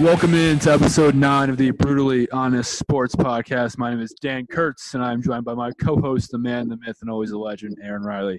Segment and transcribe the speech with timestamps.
[0.00, 3.78] Welcome in to episode nine of the Brutally Honest Sports Podcast.
[3.78, 6.98] My name is Dan Kurtz, and I'm joined by my co-host, the man, the myth,
[7.00, 8.38] and always a legend, Aaron Riley.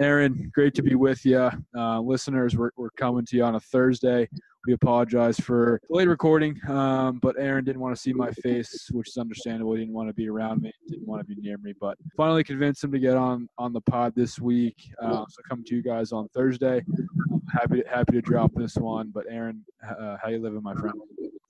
[0.00, 1.50] Aaron, great to be with you.
[1.76, 4.28] Uh, listeners, we're, we're coming to you on a Thursday.
[4.68, 9.08] We apologize for late recording, um, but Aaron didn't want to see my face, which
[9.08, 9.72] is understandable.
[9.72, 12.44] He didn't want to be around me, didn't want to be near me, but finally
[12.44, 14.76] convinced him to get on on the pod this week.
[15.02, 16.84] Uh, so come to you guys on Thursday.
[17.32, 19.10] I'm happy to, happy to drop this one.
[19.10, 21.00] But Aaron, uh, how you living, my friend?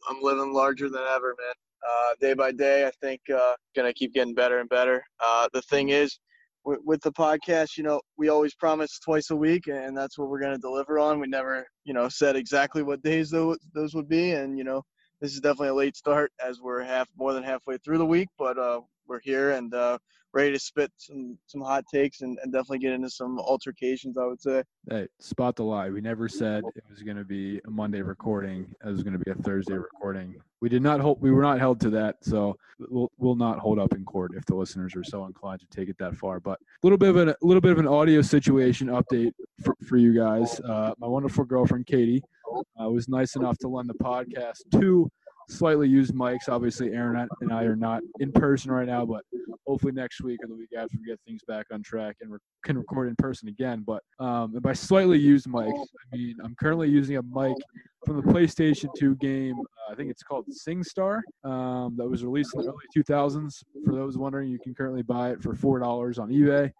[0.08, 1.55] I'm living larger than ever, man.
[1.91, 5.02] Uh, day by day, I think uh, gonna keep getting better and better.
[5.19, 6.20] Uh, the thing is,
[6.64, 10.28] with, with the podcast, you know, we always promise twice a week, and that's what
[10.28, 11.20] we're gonna deliver on.
[11.20, 14.83] We never, you know, said exactly what days those those would be, and you know,
[15.20, 18.29] this is definitely a late start as we're half more than halfway through the week,
[18.39, 19.98] but uh, we're here and uh,
[20.33, 24.18] ready to spit some some hot takes and, and definitely get into some altercations.
[24.18, 24.62] I would say.
[24.90, 25.90] Hey, spot the lie.
[25.90, 28.67] We never said it was going to be a Monday recording.
[28.84, 30.36] It was going to be a Thursday recording.
[30.61, 31.20] We did not hold.
[31.20, 32.17] We were not held to that.
[32.22, 35.67] So we'll we'll not hold up in court if the listeners are so inclined to
[35.67, 36.40] take it that far.
[36.40, 39.77] But a little bit of an, a little bit of an audio situation update for,
[39.84, 40.61] for you guys.
[40.61, 42.22] Uh, my wonderful girlfriend Katie
[42.80, 45.11] uh, was nice enough to lend the podcast two
[45.48, 46.48] slightly used mics.
[46.48, 49.23] Obviously, Aaron and I are not in person right now, but
[49.67, 52.39] hopefully next week or the week after we get things back on track and we
[52.64, 53.85] can record in person again.
[53.86, 57.57] But um, and by slightly used mics, I mean I'm currently using a mic
[58.05, 59.55] from the PlayStation 2 game.
[59.59, 61.20] Uh, I think it's called SingStar.
[61.45, 63.63] Um, that was released in the early 2000s.
[63.85, 66.70] For those wondering, you can currently buy it for four dollars on eBay.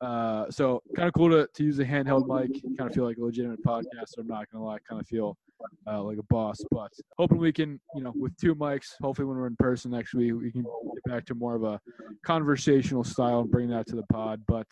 [0.00, 2.50] Uh, so kind of cool to, to use a handheld mic.
[2.76, 4.18] Kind of feel like a legitimate podcast.
[4.18, 5.36] I'm not gonna lie, kind of feel
[5.86, 6.62] uh, like a boss.
[6.70, 10.14] But hoping we can, you know, with two mics, hopefully when we're in person next
[10.14, 11.80] week, we can get back to more of a
[12.24, 14.42] conversational style and bring that to the pod.
[14.46, 14.66] But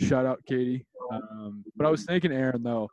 [0.00, 0.86] shout out Katie.
[1.12, 2.88] Um, but I was thinking, Aaron, though,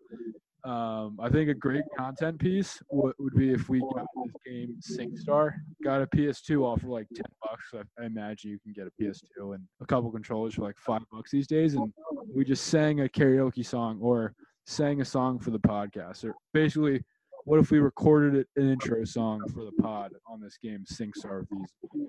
[0.65, 4.77] um, I think a great content piece would, would be if we got this game
[4.81, 5.51] SingStar,
[5.83, 7.65] got a PS2 off for like 10 bucks.
[7.73, 11.01] I, I imagine you can get a PS2 and a couple controllers for like five
[11.11, 11.73] bucks these days.
[11.73, 11.91] And
[12.33, 14.33] we just sang a karaoke song or
[14.65, 16.23] sang a song for the podcast.
[16.23, 17.03] Or basically,
[17.45, 21.47] what if we recorded an intro song for the pod on this game SingStar of
[21.51, 22.05] these?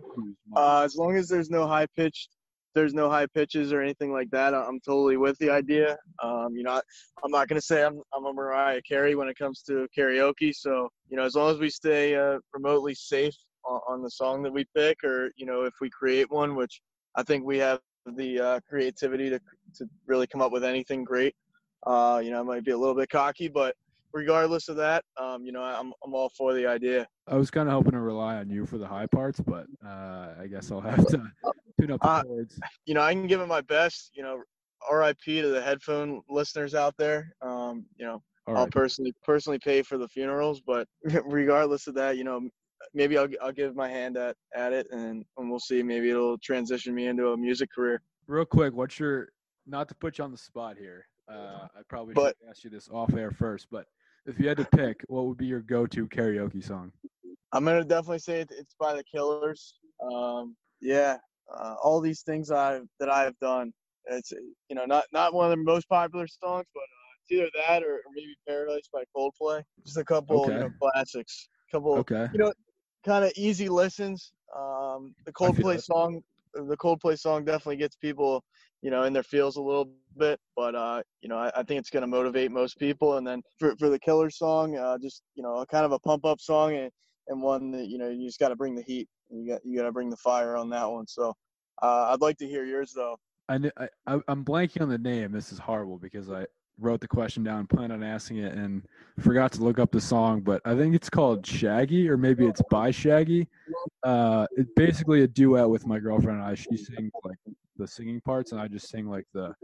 [0.57, 2.31] Uh, as long as there's no high pitched
[2.75, 5.97] there's no high pitches or anything like that, I'm totally with the idea.
[6.23, 6.81] Um, you know,
[7.25, 10.53] I'm not going to say I'm, I'm a Mariah Carey when it comes to karaoke.
[10.55, 14.43] So, you know, as long as we stay uh, remotely safe on, on, the song
[14.43, 16.81] that we pick, or, you know, if we create one, which
[17.15, 17.79] I think we have
[18.17, 19.41] the uh, creativity to,
[19.77, 21.35] to really come up with anything great.
[21.87, 23.77] Uh, you know, I might be a little bit cocky, but
[24.25, 27.07] regardless of that, um, you know, I'm, I'm all for the idea.
[27.27, 30.29] I was kind of hoping to rely on you for the high parts, but uh,
[30.41, 31.31] I guess I'll have to
[31.81, 32.59] tune up the Uh, chords.
[32.87, 34.13] You know, I can give it my best.
[34.15, 34.43] You know,
[34.91, 37.35] RIP to the headphone listeners out there.
[37.43, 40.87] Um, you know, I'll personally personally pay for the funerals, but
[41.27, 42.49] regardless of that, you know,
[42.95, 45.83] maybe I'll I'll give my hand at at it, and and we'll see.
[45.83, 48.01] Maybe it'll transition me into a music career.
[48.29, 49.31] Real quick, what's your
[49.67, 51.07] not to put you on the spot here?
[51.27, 53.87] Uh, I probably But- should ask you this off air first, but
[54.27, 56.93] if you had to pick, what would be your go-to karaoke song?
[57.53, 59.79] I'm gonna definitely say it, it's by the Killers.
[60.03, 61.19] Um, yeah,
[61.53, 63.73] uh, all these things I that I have done.
[64.07, 67.51] It's you know not not one of the most popular songs, but uh, it's either
[67.67, 69.63] that or, or maybe Paradise by Coldplay.
[69.85, 70.75] Just a couple you know, Okay.
[70.81, 71.49] classics.
[71.71, 72.29] Couple Okay.
[72.33, 72.53] you know
[73.05, 74.33] kind of easy listens.
[74.57, 76.23] Um, the Coldplay song,
[76.55, 78.43] the Coldplay song definitely gets people
[78.83, 81.81] you know in their feels a little bit, but uh, you know, I, I think
[81.81, 83.17] it's going to motivate most people.
[83.17, 85.99] And then for for the killer song, uh, just you know, a kind of a
[85.99, 86.91] pump up song and,
[87.29, 89.09] and one that you know you just got to bring the heat.
[89.31, 91.07] You got you got to bring the fire on that one.
[91.07, 91.35] So
[91.83, 93.17] uh, I'd like to hear yours though.
[93.49, 93.59] I,
[94.07, 95.33] I I'm blanking on the name.
[95.33, 96.47] This is horrible because I
[96.79, 98.83] wrote the question down, planned on asking it, and
[99.21, 100.41] forgot to look up the song.
[100.41, 103.49] But I think it's called Shaggy, or maybe it's by Shaggy.
[104.03, 106.55] Uh, it's basically a duet with my girlfriend and I.
[106.55, 107.37] She sings like
[107.77, 109.55] the singing parts, and I just sing like the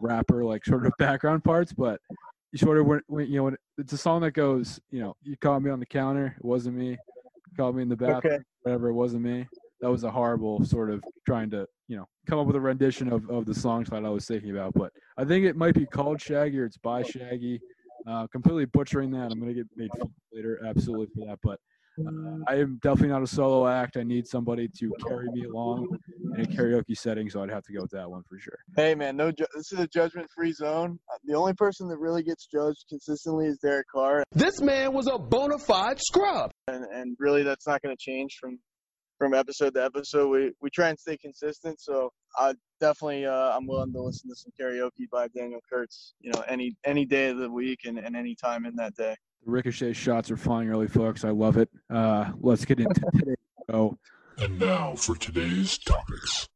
[0.00, 1.72] rapper, like sort of background parts.
[1.72, 2.00] But
[2.52, 5.14] you sort of when, when you know when it's a song that goes, you know,
[5.22, 6.90] you caught me on the counter, it wasn't me.
[6.90, 8.42] You called me in the bathroom, Okay.
[8.62, 9.46] whatever, it wasn't me.
[9.80, 13.12] That was a horrible sort of trying to, you know, come up with a rendition
[13.12, 14.72] of, of the song that I was thinking about.
[14.74, 17.60] But I think it might be called Shaggy or it's by Shaggy.
[18.06, 19.30] Uh, completely butchering that.
[19.32, 21.38] I'm gonna get made fun later, absolutely for that.
[21.42, 21.58] But
[21.98, 23.96] uh, I am definitely not a solo act.
[23.96, 25.88] I need somebody to carry me along
[26.36, 28.58] in a karaoke setting, so I'd have to go with that one for sure.
[28.76, 30.98] Hey man, no, ju- this is a judgment-free zone.
[31.12, 35.06] Uh, The only person that really gets judged consistently is Derek Carr, This man was
[35.06, 36.50] a bona fide scrub.
[36.68, 38.58] and and really that's not going to change from
[39.18, 40.28] from episode to episode.
[40.28, 41.80] We we try and stay consistent.
[41.80, 46.14] So I definitely uh, I'm willing to listen to some karaoke by Daniel Kurtz.
[46.20, 49.14] You know, any any day of the week and, and any time in that day.
[49.44, 51.24] The ricochet shots are flying early, folks.
[51.24, 51.68] I love it.
[51.90, 53.36] Uh, let's get into today's
[53.70, 53.98] show.
[54.38, 56.48] And now for today's topics.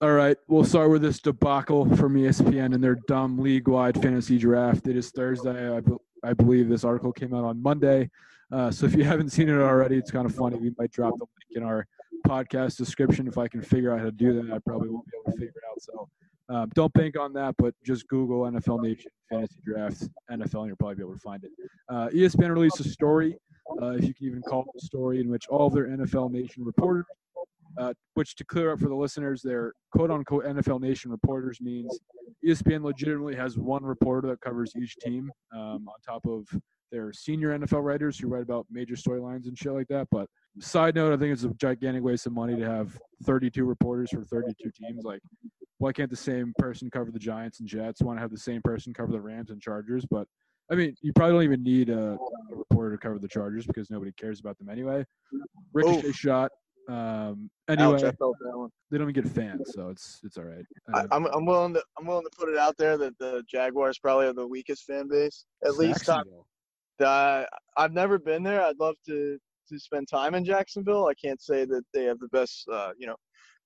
[0.00, 4.86] All right, we'll start with this debacle from ESPN and their dumb league-wide fantasy draft.
[4.88, 5.74] It is Thursday.
[5.74, 8.10] I, be- I believe this article came out on Monday.
[8.52, 10.56] Uh, so if you haven't seen it already, it's kind of funny.
[10.56, 11.86] We might drop the link in our
[12.26, 13.28] podcast description.
[13.28, 15.38] If I can figure out how to do that, I probably won't be able to
[15.38, 15.80] figure it out.
[15.80, 16.08] So
[16.48, 20.76] um, don't bank on that, but just Google NFL Nation fantasy draft NFL, and you'll
[20.76, 21.50] probably be able to find it.
[21.88, 23.36] Uh, ESPN released a story,
[23.82, 26.30] uh, if you can even call it a story, in which all of their NFL
[26.30, 27.04] Nation reporters
[27.78, 31.98] uh, which to clear up for the listeners, their quote unquote NFL Nation reporters means
[32.44, 36.46] ESPN legitimately has one reporter that covers each team um, on top of
[36.92, 40.06] their senior NFL writers who write about major storylines and shit like that.
[40.10, 40.28] But
[40.60, 44.24] side note, I think it's a gigantic waste of money to have 32 reporters for
[44.24, 45.04] 32 teams.
[45.04, 45.20] Like,
[45.78, 48.02] why can't the same person cover the Giants and Jets?
[48.02, 50.04] Want to have the same person cover the Rams and Chargers?
[50.10, 50.26] But
[50.70, 52.16] I mean, you probably don't even need a,
[52.52, 55.04] a reporter to cover the Chargers because nobody cares about them anyway.
[55.72, 56.50] Ricochet shot.
[56.88, 58.70] Um, anyway, Ouch, I felt that one.
[58.90, 60.64] they don't even get fans, so it's it's all right.
[60.94, 63.42] I, Uh, I'm I'm willing to I'm willing to put it out there that the
[63.48, 65.46] Jaguars probably are the weakest fan base.
[65.64, 66.08] At least.
[66.08, 67.44] Uh,
[67.76, 68.62] I've never been there.
[68.62, 69.38] I'd love to
[69.68, 71.06] to spend time in Jacksonville.
[71.06, 73.16] I can't say that they have the best, uh, you know,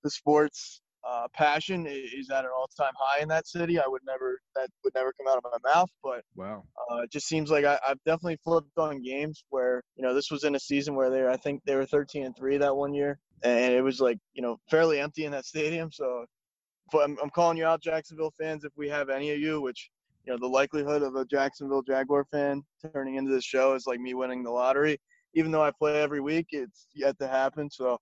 [0.03, 3.79] the sports uh, passion is at an all-time high in that city.
[3.79, 6.65] I would never that would never come out of my mouth, but Wow.
[6.91, 10.31] uh, it just seems like I, I've definitely flipped on games where you know this
[10.31, 12.77] was in a season where they were, I think they were 13 and three that
[12.77, 15.91] one year, and it was like you know fairly empty in that stadium.
[15.93, 16.27] So,
[16.93, 19.91] but I'm, I'm calling you out, Jacksonville fans, if we have any of you, which
[20.27, 22.63] you know the likelihood of a Jacksonville Jaguar fan
[22.93, 24.99] turning into this show is like me winning the lottery.
[25.35, 27.71] Even though I play every week, it's yet to happen.
[27.71, 27.99] So,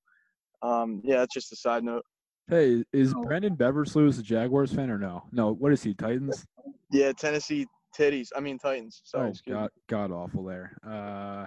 [0.62, 2.04] um, yeah, it's just a side note.
[2.48, 3.22] Hey, is Oh.
[3.22, 5.24] Brandon Beversley a Jaguars fan or no?
[5.32, 5.52] No.
[5.52, 5.94] What is he?
[5.94, 6.46] Titans.
[6.90, 7.66] Yeah, Tennessee
[7.96, 8.28] titties.
[8.34, 9.02] I mean Titans.
[9.04, 9.60] Sorry, oh, excuse me.
[9.60, 10.76] god, god awful there.
[10.86, 11.46] Uh,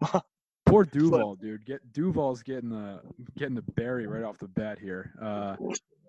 [0.66, 1.66] poor Duval, dude.
[1.66, 3.00] Get Duval's getting the
[3.36, 5.12] getting the berry right off the bat here.
[5.20, 5.56] Uh,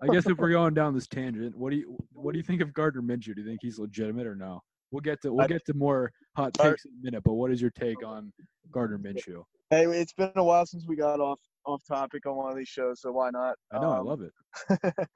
[0.02, 2.62] I guess if we're going down this tangent, what do you what do you think
[2.62, 3.34] of Gardner Minshew?
[3.34, 4.62] Do you think he's legitimate or no?
[4.90, 7.60] We'll get to we'll get to more hot takes in a minute, but what is
[7.60, 8.32] your take on
[8.72, 9.44] Gardner Minshew?
[9.68, 12.68] Hey, it's been a while since we got off off topic on one of these
[12.68, 13.56] shows, so why not?
[13.70, 14.32] I know, I Um, love it.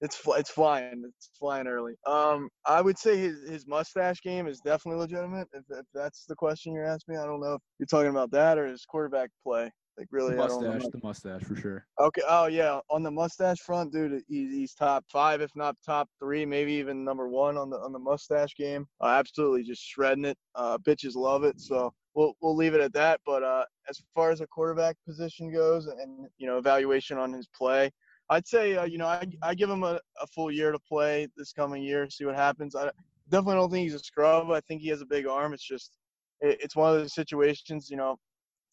[0.00, 1.04] it's it's flying.
[1.06, 1.94] It's flying early.
[2.06, 5.48] Um, I would say his his mustache game is definitely legitimate.
[5.52, 8.30] If, if that's the question you're asking me, I don't know if you're talking about
[8.32, 9.70] that or his quarterback play.
[9.98, 10.74] Like really, The I don't know.
[10.74, 11.86] mustache, the mustache for sure.
[12.00, 12.22] Okay.
[12.26, 16.46] Oh yeah, on the mustache front, dude, he's, he's top five, if not top three,
[16.46, 18.86] maybe even number one on the on the mustache game.
[19.00, 20.38] Uh, absolutely, just shredding it.
[20.54, 21.60] Uh, bitches love it.
[21.60, 23.20] So we'll we'll leave it at that.
[23.24, 27.46] But uh, as far as a quarterback position goes, and you know evaluation on his
[27.48, 27.90] play,
[28.30, 31.28] I'd say uh, you know I I give him a, a full year to play
[31.36, 32.74] this coming year, see what happens.
[32.74, 32.90] I
[33.28, 34.50] definitely don't think he's a scrub.
[34.50, 35.54] I think he has a big arm.
[35.54, 35.92] It's just
[36.40, 38.18] it, it's one of those situations, you know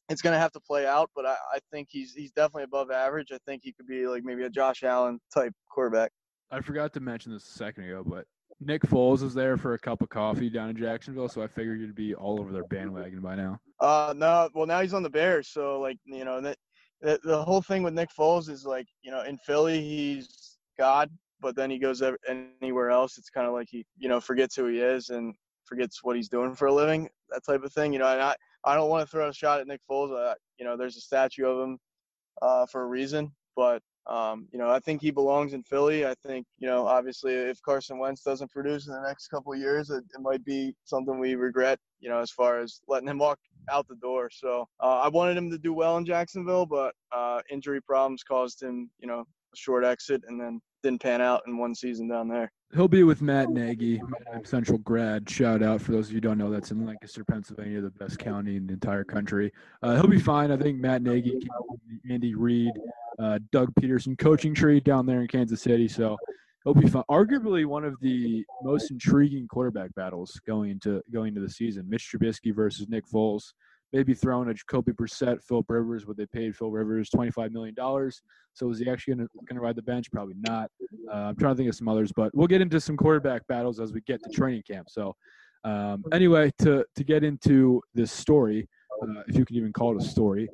[0.10, 3.31] it's to have to play out, but I, I think he's he's definitely above average.
[3.31, 6.12] I think he could be like maybe a Josh Allen type quarterback.
[6.51, 8.25] I forgot to mention this a second ago, but
[8.61, 11.79] Nick Foles is there for a cup of coffee down in Jacksonville, so I figured
[11.79, 13.59] you'd be all over their bandwagon by now.
[13.79, 16.57] Uh, no, well now he's on the Bears, so like you know that
[17.01, 21.55] the, whole thing with Nick Foles is like you know in Philly he's God, but
[21.55, 24.79] then he goes anywhere else, it's kind of like he you know forgets who he
[24.79, 27.93] is and forgets what he's doing for a living, that type of thing.
[27.93, 28.35] You know, and I
[28.65, 30.11] I don't want to throw a shot at Nick Foles.
[30.11, 31.79] Uh, you know, there's a statue of him
[32.41, 36.05] uh, for a reason, but Um, you know, I think he belongs in Philly.
[36.05, 39.59] I think, you know, obviously if Carson Wentz doesn't produce in the next couple of
[39.59, 43.19] years, it, it might be something we regret, you know, as far as letting him
[43.19, 43.37] walk
[43.71, 44.31] out the door.
[44.31, 48.63] So uh, I wanted him to do well in Jacksonville, but uh, injury problems caused
[48.63, 52.27] him, you know, a short exit and then didn't pan out in one season down
[52.27, 52.51] there.
[52.74, 54.00] He'll be with Matt Nagy,
[54.43, 55.27] Central grad.
[55.27, 58.57] Shout out for those of you don't know, that's in Lancaster, Pennsylvania, the best county
[58.57, 59.51] in the entire country.
[59.81, 60.51] Uh, he'll be fine.
[60.51, 61.39] I think Matt Nagy,
[62.09, 62.74] Andy Reid,
[63.17, 65.88] uh, Doug Pederson coaching tree down there in Kansas City.
[65.88, 66.15] So
[66.63, 67.03] he'll be fun.
[67.09, 71.89] Arguably one of the most intriguing quarterback battles going into going into the season.
[71.89, 73.53] Mitch Trubisky versus Nick Foles
[73.93, 77.75] maybe throwing a Jacoby Brissett, Phil Rivers, what they paid Phil Rivers twenty five million
[77.75, 78.22] dollars.
[78.53, 80.12] So is he actually going to ride the bench?
[80.12, 80.69] Probably not.
[81.12, 83.79] Uh, I'm trying to think of some others, but we'll get into some quarterback battles
[83.79, 84.89] as we get to training camp.
[84.89, 85.15] So
[85.63, 88.67] um, anyway, to to get into this story,
[89.01, 90.50] uh, if you can even call it a story.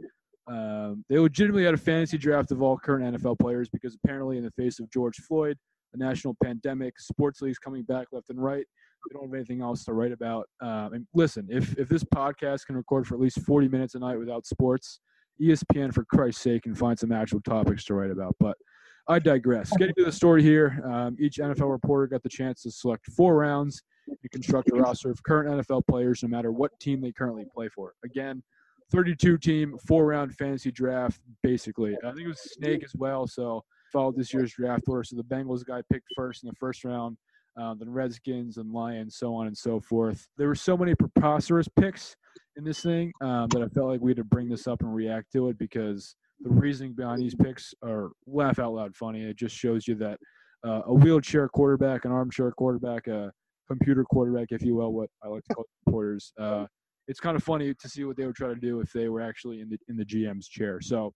[0.47, 4.43] Um, they legitimately had a fantasy draft of all current NFL players because apparently, in
[4.43, 5.57] the face of George Floyd,
[5.91, 8.65] the national pandemic, sports leagues coming back left and right,
[9.05, 10.47] we don't have anything else to write about.
[10.61, 13.99] Um, and listen, if if this podcast can record for at least 40 minutes a
[13.99, 14.99] night without sports,
[15.41, 18.35] ESPN, for Christ's sake, can find some actual topics to write about.
[18.39, 18.57] But
[19.07, 19.71] I digress.
[19.77, 23.35] Getting to the story here, um, each NFL reporter got the chance to select four
[23.35, 27.45] rounds and construct a roster of current NFL players, no matter what team they currently
[27.53, 27.93] play for.
[28.03, 28.41] Again,
[28.91, 31.95] 32 team, four round fantasy draft, basically.
[32.03, 33.27] I think it was Snake as well.
[33.27, 35.03] So followed this year's draft order.
[35.03, 37.17] So the Bengals guy picked first in the first round
[37.59, 40.27] uh, then Redskins and Lions, so on and so forth.
[40.37, 42.15] There were so many preposterous picks
[42.57, 44.93] in this thing um, that I felt like we had to bring this up and
[44.93, 49.23] react to it because the reasoning behind these picks are laugh out loud funny.
[49.23, 50.19] It just shows you that
[50.65, 53.31] uh, a wheelchair quarterback, an armchair quarterback, a
[53.67, 56.33] computer quarterback, if you will, what I like to call reporters.
[56.39, 56.65] Uh,
[57.07, 59.21] it's kind of funny to see what they would try to do if they were
[59.21, 60.81] actually in the in the GM's chair.
[60.81, 61.13] So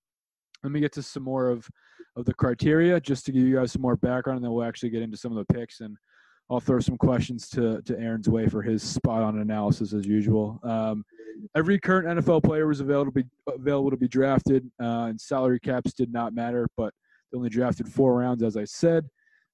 [0.64, 1.68] let me get to some more of
[2.16, 4.90] of the criteria just to give you guys some more background, and then we'll actually
[4.90, 5.96] get into some of the picks and
[6.50, 10.60] I'll throw some questions to, to Aaron's way for his spot on analysis as usual.
[10.64, 11.06] Um,
[11.56, 15.60] every current NFL player was available to be available to be drafted, uh, and salary
[15.60, 16.94] caps did not matter, but
[17.32, 19.06] they only drafted four rounds, as I said.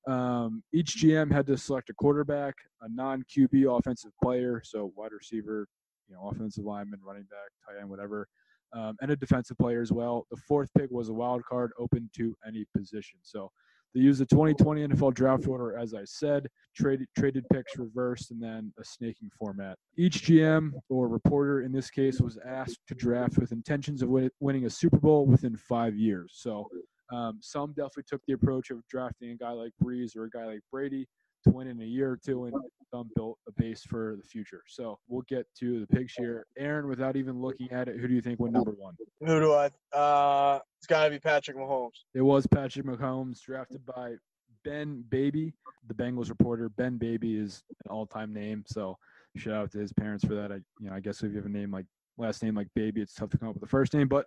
[0.08, 5.12] Um, each GM had to select a quarterback, a non QB offensive player, so wide
[5.12, 5.68] receiver,
[6.08, 8.28] you know, offensive lineman, running back, tight end, whatever,
[8.74, 10.28] um, and a defensive player as well.
[10.32, 13.20] The fourth pick was a wild card open to any position.
[13.22, 13.52] So
[13.96, 18.44] they used the 2020 NFL draft order, as I said, traded traded picks reversed, and
[18.44, 19.78] then a snaking format.
[19.98, 24.32] Each GM or reporter in this case was asked to draft with intentions of win-
[24.42, 26.34] winning a Super Bowl within five years.
[26.36, 26.68] So
[27.12, 30.46] um, some definitely took the approach of drafting a guy like Brees or a guy
[30.46, 31.08] like Brady
[31.46, 32.56] to win in a year or two, and
[32.92, 34.62] some built a base for the future.
[34.68, 36.46] So we'll get to the pigs here.
[36.58, 38.96] Aaron, without even looking at it, who do you think went number one?
[39.22, 39.70] Who do I?
[39.96, 42.04] Uh, it's got to be Patrick Mahomes.
[42.14, 44.16] It was Patrick Mahomes, drafted by
[44.64, 45.54] Ben Baby,
[45.88, 46.70] the Bengals reporter.
[46.70, 48.98] Ben Baby is an all-time name, so
[49.38, 50.52] shout out to his parents for that.
[50.52, 51.86] I, you know, I guess if you have a name like
[52.18, 54.26] last name like Baby, it's tough to come up with a first name, but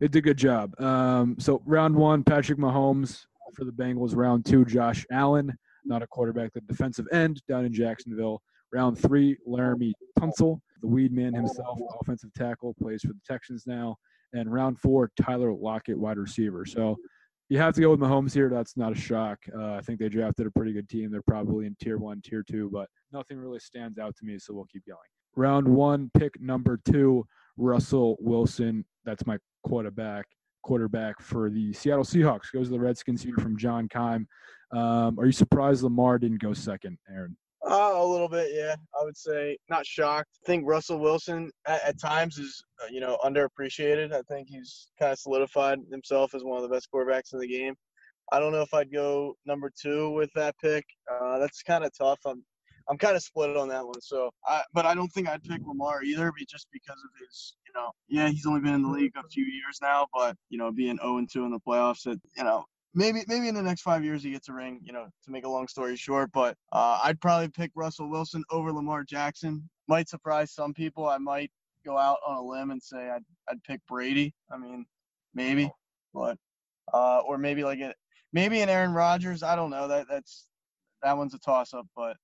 [0.00, 0.80] they did a good job.
[0.80, 4.16] Um, so round one, Patrick Mahomes for the Bengals.
[4.16, 5.56] Round two, Josh Allen
[5.88, 8.42] not a quarterback, the defensive end down in Jacksonville.
[8.72, 13.96] Round three, Laremy Tunsil, the weed man himself, offensive tackle, plays for the Texans now.
[14.34, 16.66] And round four, Tyler Lockett, wide receiver.
[16.66, 16.96] So
[17.48, 18.50] you have to go with Mahomes here.
[18.50, 19.38] That's not a shock.
[19.56, 21.10] Uh, I think they drafted a pretty good team.
[21.10, 24.52] They're probably in tier one, tier two, but nothing really stands out to me, so
[24.52, 24.98] we'll keep going.
[25.34, 27.26] Round one, pick number two,
[27.56, 28.84] Russell Wilson.
[29.06, 30.26] That's my quarterback
[30.68, 32.52] quarterback for the Seattle Seahawks.
[32.52, 34.28] Goes to the Redskins here from John Keim.
[34.70, 37.36] Um, are you surprised Lamar didn't go second, Aaron?
[37.68, 38.76] Uh, a little bit, yeah.
[38.98, 40.38] I would say not shocked.
[40.42, 44.12] I think Russell Wilson at, at times is, uh, you know, underappreciated.
[44.12, 47.48] I think he's kind of solidified himself as one of the best quarterbacks in the
[47.48, 47.74] game.
[48.30, 50.84] I don't know if I'd go number two with that pick.
[51.10, 52.20] Uh, that's kind of tough.
[52.26, 52.44] I'm,
[52.88, 54.00] I'm kind of split on that one.
[54.00, 57.72] So, I, but I don't think I'd pick Lamar either, just because of his, you
[57.78, 60.70] know, yeah, he's only been in the league a few years now, but you know,
[60.70, 62.64] being 0 and 2 in the playoffs, it, you know,
[62.94, 64.80] maybe maybe in the next five years he gets a ring.
[64.82, 68.44] You know, to make a long story short, but uh, I'd probably pick Russell Wilson
[68.50, 69.68] over Lamar Jackson.
[69.88, 71.06] Might surprise some people.
[71.06, 71.50] I might
[71.84, 74.34] go out on a limb and say I'd I'd pick Brady.
[74.52, 74.86] I mean,
[75.34, 75.70] maybe,
[76.12, 76.36] but
[76.92, 77.94] uh, or maybe like a
[78.32, 79.42] maybe an Aaron Rodgers.
[79.42, 79.88] I don't know.
[79.88, 80.46] That that's
[81.02, 82.16] that one's a toss up, but.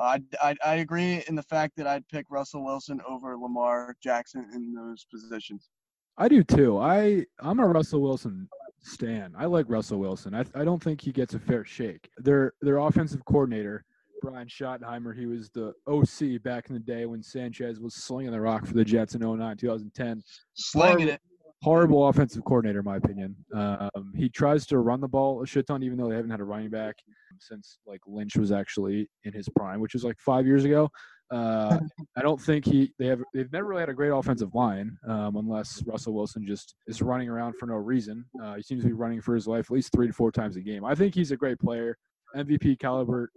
[0.00, 4.48] I, I, I agree in the fact that I'd pick Russell Wilson over Lamar Jackson
[4.54, 5.70] in those positions.
[6.16, 6.78] I do too.
[6.78, 8.48] I I'm a Russell Wilson
[8.88, 9.32] stan.
[9.38, 10.34] I like Russell Wilson.
[10.34, 12.08] I I don't think he gets a fair shake.
[12.18, 13.84] Their their offensive coordinator,
[14.22, 18.40] Brian Schottenheimer, he was the OC back in the day when Sanchez was slinging the
[18.40, 20.22] rock for the Jets in 09, 2010.
[20.54, 21.20] Slinging it.
[21.62, 23.36] horrible offensive coordinator, in my opinion.
[23.54, 26.40] Um, he tries to run the ball a shit ton, even though they haven't had
[26.40, 26.96] a running back
[27.40, 30.90] since like Lynch was actually in his prime, which was like five years ago.
[31.30, 31.78] Uh,
[32.16, 35.36] I don't think he they have they've never really had a great offensive line um,
[35.36, 38.24] unless Russell Wilson just is running around for no reason.
[38.42, 40.56] Uh, he seems to be running for his life at least three to four times
[40.56, 40.84] a game.
[40.84, 41.98] I think he's a great player,
[42.36, 43.30] MVP caliber.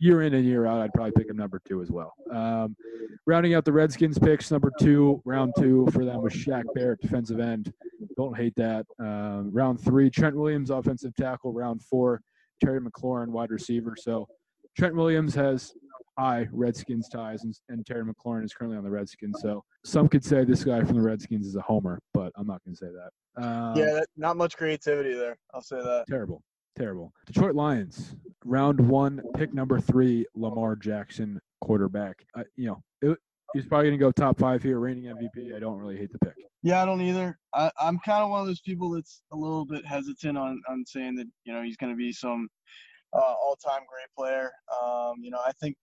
[0.00, 2.12] Year in and year out, I'd probably pick him number two as well.
[2.32, 2.76] Um,
[3.26, 7.40] rounding out the Redskins picks, number two, round two for them was Shaq Barrett, defensive
[7.40, 7.72] end.
[8.16, 8.86] Don't hate that.
[9.00, 11.52] Um, round three, Trent Williams, offensive tackle.
[11.52, 12.20] Round four,
[12.62, 13.96] Terry McLaurin, wide receiver.
[13.98, 14.28] So
[14.76, 15.72] Trent Williams has
[16.18, 19.40] high Redskins ties, and, and Terry McLaurin is currently on the Redskins.
[19.40, 22.60] So some could say this guy from the Redskins is a homer, but I'm not
[22.64, 23.42] going to say that.
[23.42, 25.38] Um, yeah, that, not much creativity there.
[25.54, 26.04] I'll say that.
[26.08, 26.42] Terrible.
[26.76, 27.12] Terrible.
[27.26, 32.24] Detroit Lions, round one, pick number three, Lamar Jackson, quarterback.
[32.36, 33.18] Uh, you know, it,
[33.54, 35.54] he's probably going to go top five here, reigning MVP.
[35.54, 36.34] I don't really hate the pick.
[36.62, 37.38] Yeah, I don't either.
[37.54, 40.84] I, I'm kind of one of those people that's a little bit hesitant on, on
[40.86, 42.48] saying that, you know, he's going to be some
[43.12, 44.50] uh, all time great player.
[44.82, 45.76] Um, you know, I think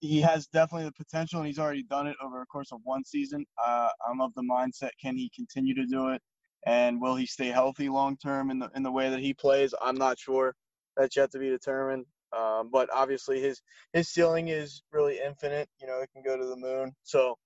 [0.00, 3.04] he has definitely the potential, and he's already done it over the course of one
[3.04, 3.44] season.
[3.64, 6.22] Uh, I'm of the mindset: can he continue to do it,
[6.66, 9.74] and will he stay healthy long term in the in the way that he plays?
[9.82, 10.54] I'm not sure.
[10.96, 12.06] That's yet to be determined.
[12.36, 13.62] Um, but obviously, his
[13.92, 15.68] his ceiling is really infinite.
[15.80, 16.94] You know, it can go to the moon.
[17.02, 17.36] So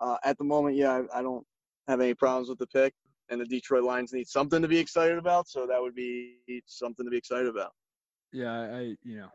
[0.00, 1.46] uh, at the moment, yeah, I, I don't
[1.88, 2.94] have any problems with the pick.
[3.28, 7.06] And the Detroit Lions need something to be excited about, so that would be something
[7.06, 7.70] to be excited about.
[8.32, 9.28] Yeah, I you know,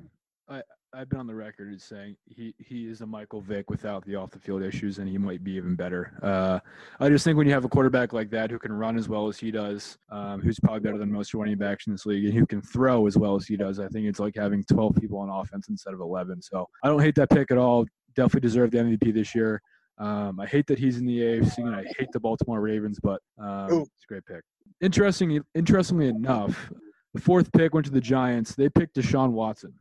[0.50, 0.62] I
[0.96, 4.16] I've been on the record as saying he he is a Michael Vick without the
[4.16, 6.14] off the field issues, and he might be even better.
[6.24, 6.60] Uh,
[7.00, 9.28] I just think when you have a quarterback like that who can run as well
[9.28, 12.34] as he does, um, who's probably better than most running backs in this league, and
[12.34, 15.18] who can throw as well as he does, I think it's like having 12 people
[15.18, 16.42] on offense instead of 11.
[16.42, 17.86] So I don't hate that pick at all.
[18.16, 19.62] Definitely deserved the MVP this year.
[19.98, 23.22] Um, I hate that he's in the AFC, and I hate the Baltimore Ravens, but
[23.38, 24.42] um, it's a great pick.
[24.80, 26.72] Interesting, interestingly enough,
[27.14, 28.56] the fourth pick went to the Giants.
[28.56, 29.74] They picked Deshaun Watson.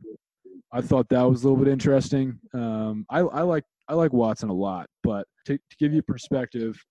[0.75, 2.37] I thought that was a little bit interesting.
[2.53, 6.83] Um, I, I like I like Watson a lot, but to, to give you perspective,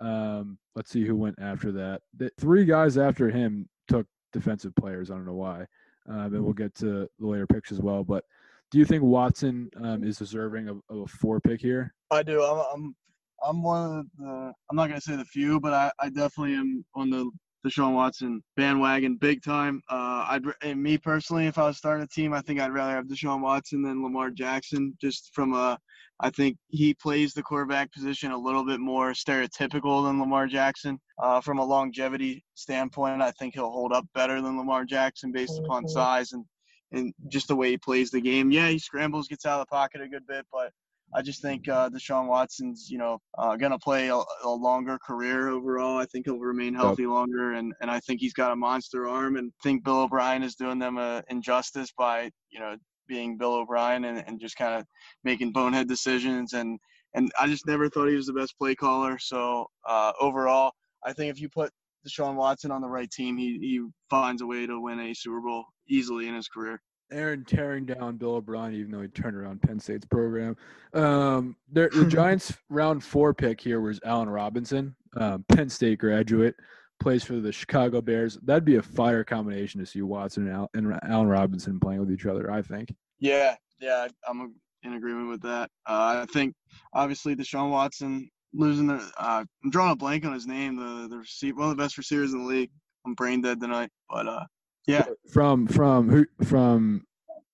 [0.00, 2.02] um, let's see who went after that.
[2.16, 5.10] The three guys after him took defensive players.
[5.10, 5.66] I don't know why,
[6.08, 8.04] um, and we'll get to the later picks as well.
[8.04, 8.22] But
[8.70, 11.92] do you think Watson um, is deserving of, of, a four pick here?
[12.12, 12.44] I do.
[12.44, 12.96] I'm I'm,
[13.44, 14.52] I'm one of the.
[14.70, 17.28] I'm not gonna say the few, but I, I definitely am on the
[17.66, 19.82] Deshaun Watson bandwagon big time.
[19.88, 22.94] Uh, I'd and me personally, if I was starting a team, I think I'd rather
[22.94, 24.96] have Deshaun Watson than Lamar Jackson.
[25.00, 25.78] Just from a,
[26.20, 30.98] I think he plays the quarterback position a little bit more stereotypical than Lamar Jackson.
[31.22, 35.58] Uh, from a longevity standpoint, I think he'll hold up better than Lamar Jackson based
[35.58, 36.44] upon size and
[36.92, 38.50] and just the way he plays the game.
[38.50, 40.72] Yeah, he scrambles, gets out of the pocket a good bit, but
[41.14, 44.98] I just think uh, Deshaun Watson's, you know, uh, going to play a, a, longer
[45.06, 45.98] career overall.
[45.98, 49.36] I think he'll remain healthy longer, and, and I think he's got a monster arm.
[49.36, 52.76] And I think Bill O'Brien is doing them a injustice by, you know,
[53.08, 54.86] being Bill O'Brien and, and just kind of
[55.22, 56.54] making bonehead decisions.
[56.54, 56.78] And
[57.14, 59.18] and I just never thought he was the best play caller.
[59.18, 60.72] So uh, overall,
[61.04, 61.70] I think if you put
[62.06, 65.40] Deshaun Watson on the right team, he he finds a way to win a Super
[65.40, 66.80] Bowl easily in his career.
[67.12, 70.56] Aaron tearing down Bill O'Brien, even though he turned around Penn State's program.
[70.94, 76.54] Um, the Giants' round four pick here was Allen Robinson, um, Penn State graduate,
[77.00, 78.38] plays for the Chicago Bears.
[78.42, 82.10] That'd be a fire combination to see Watson and, Al- and Allen Robinson playing with
[82.10, 82.50] each other.
[82.50, 82.94] I think.
[83.20, 85.70] Yeah, yeah, I'm in agreement with that.
[85.86, 86.54] Uh, I think
[86.92, 88.94] obviously Deshaun Watson losing the.
[89.18, 90.76] Uh, I'm drawing a blank on his name.
[90.76, 92.70] The the receiver, one of the best receivers in the league.
[93.04, 94.44] I'm brain dead tonight, but uh,
[94.86, 95.04] yeah.
[95.32, 97.04] From from who from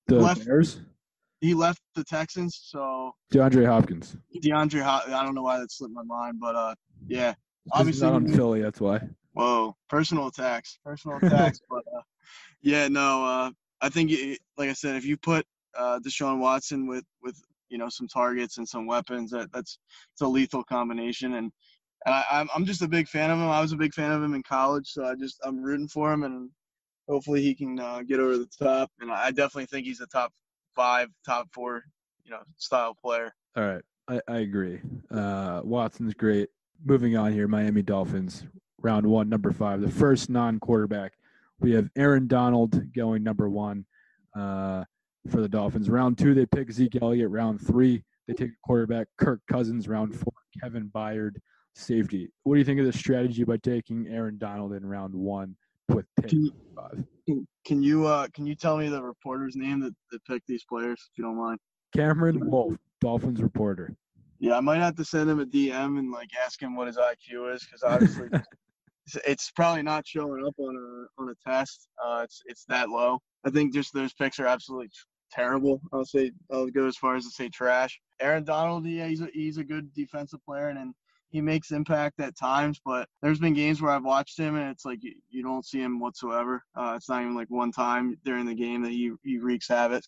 [0.06, 0.80] the left, Bears?
[1.40, 4.16] He left the Texans, so DeAndre Hopkins.
[4.42, 6.74] DeAndre Hop- I don't know why that slipped my mind, but uh
[7.06, 7.34] yeah.
[7.72, 9.00] Obviously not on Philly, that's why.
[9.34, 10.78] Whoa, personal attacks.
[10.84, 12.00] Personal attacks, but uh,
[12.62, 14.10] yeah, no, uh I think
[14.56, 18.58] like I said, if you put uh Deshaun Watson with with you know some targets
[18.58, 19.78] and some weapons, that that's
[20.12, 21.52] it's a lethal combination and
[22.06, 23.48] and I, I'm I'm just a big fan of him.
[23.48, 26.12] I was a big fan of him in college, so I just I'm rooting for
[26.12, 26.50] him, and
[27.08, 28.90] hopefully he can uh, get over the top.
[29.00, 30.32] And I definitely think he's a top
[30.74, 31.84] five, top four,
[32.24, 33.34] you know, style player.
[33.56, 34.80] All right, I, I agree.
[35.10, 36.48] Uh, Watson's great.
[36.84, 38.46] Moving on here, Miami Dolphins,
[38.80, 41.12] round one, number five, the first non-quarterback.
[41.58, 43.84] We have Aaron Donald going number one
[44.36, 44.84] uh,
[45.28, 45.90] for the Dolphins.
[45.90, 47.30] Round two, they pick Zeke Elliott.
[47.30, 49.88] Round three, they take quarterback Kirk Cousins.
[49.88, 51.38] Round four, Kevin Byard,
[51.74, 52.30] safety.
[52.44, 55.56] What do you think of the strategy by taking Aaron Donald in round one?
[55.88, 57.04] With can five.
[57.26, 60.64] Can, can you uh can you tell me the reporter's name that, that picked these
[60.64, 61.58] players if you don't mind?
[61.94, 63.94] Cameron Wolfe, Dolphins reporter.
[64.40, 66.96] Yeah, I might have to send him a DM and like ask him what his
[66.96, 68.28] IQ is because obviously
[69.06, 71.88] it's, it's probably not showing up on a on a test.
[72.04, 73.18] Uh, it's it's that low.
[73.44, 74.90] I think just those picks are absolutely
[75.30, 75.80] terrible.
[75.92, 77.98] I'll say I'll go as far as to say trash.
[78.20, 80.94] Aaron Donald, yeah, he's a, he's a good defensive player and, and
[81.30, 84.84] he makes impact at times, but there's been games where I've watched him and it's
[84.84, 86.62] like you, you don't see him whatsoever.
[86.74, 90.04] Uh, it's not even like one time during the game that he, he wreaks havoc,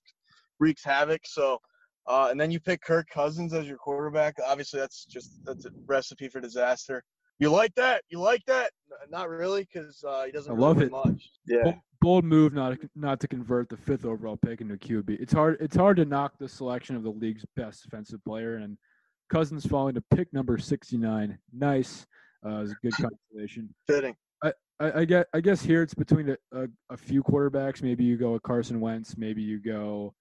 [0.59, 1.21] wreaks havoc.
[1.25, 1.59] So,
[2.07, 4.37] uh, and then you pick Kirk Cousins as your quarterback.
[4.47, 7.05] Obviously, that's just that's a recipe for disaster.
[7.39, 8.03] You like that?
[8.09, 8.71] You like that?
[9.11, 10.53] Not really, because uh, he doesn't.
[10.53, 10.91] I really love do it.
[10.91, 11.31] Much.
[11.47, 11.63] Yeah.
[11.63, 15.21] Bold, bold move not not to convert the fifth overall pick into a QB.
[15.21, 15.57] It's hard.
[15.61, 18.77] It's hard to knock the selection of the league's best defensive player, and
[19.31, 21.39] Cousins falling to pick number sixty nine.
[21.53, 22.07] Nice.
[22.45, 23.75] Uh, a good consolation.
[23.87, 24.15] Fitting.
[24.81, 25.27] I, I get.
[25.35, 27.83] I guess here it's between a, a, a few quarterbacks.
[27.83, 29.17] Maybe you go with Carson Wentz.
[29.19, 30.15] Maybe you go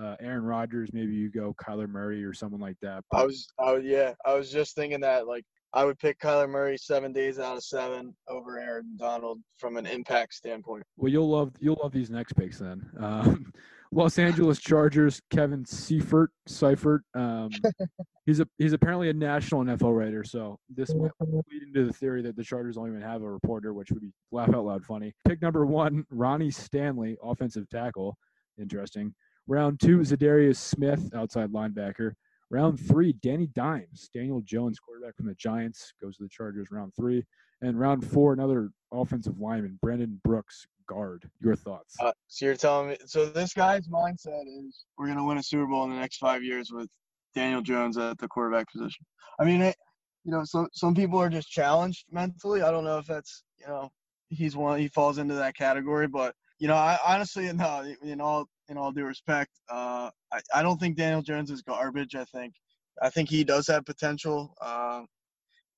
[0.00, 0.90] uh, Aaron Rodgers.
[0.92, 3.04] Maybe you go Kyler Murray or someone like that.
[3.12, 6.78] I was, I yeah, I was just thinking that like I would pick Kyler Murray
[6.78, 10.84] seven days out of seven over Aaron Donald from an impact standpoint.
[10.96, 12.88] well, you'll love you'll love these next picks then.
[12.98, 13.52] Um,
[13.92, 15.20] Los Angeles Chargers.
[15.30, 16.30] Kevin Seifert.
[16.46, 17.02] Seifert.
[17.14, 17.50] Um,
[18.26, 20.24] he's a he's apparently a national NFL writer.
[20.24, 23.72] So this might lead into the theory that the Chargers don't even have a reporter,
[23.72, 25.14] which would be laugh out loud funny.
[25.26, 28.16] Pick number one, Ronnie Stanley, offensive tackle.
[28.60, 29.14] Interesting.
[29.48, 32.12] Round two, Za'Darius Smith, outside linebacker.
[32.50, 36.68] Round three, Danny Dimes, Daniel Jones, quarterback from the Giants, goes to the Chargers.
[36.70, 37.24] Round three,
[37.62, 41.28] and round four, another offensive lineman, Brandon Brooks, guard.
[41.40, 41.94] Your thoughts?
[42.00, 45.66] Uh, so you're telling me, so this guy's mindset is we're gonna win a Super
[45.66, 46.88] Bowl in the next five years with
[47.34, 49.04] Daniel Jones at the quarterback position.
[49.38, 49.76] I mean, it,
[50.24, 52.62] you know, some some people are just challenged mentally.
[52.62, 53.90] I don't know if that's you know
[54.28, 58.46] he's one he falls into that category, but you know, I honestly no, in all
[58.68, 62.14] in all due respect, uh, I, I don't think Daniel Jones is garbage.
[62.14, 62.54] I think
[63.02, 64.54] I think he does have potential.
[64.60, 65.02] Uh,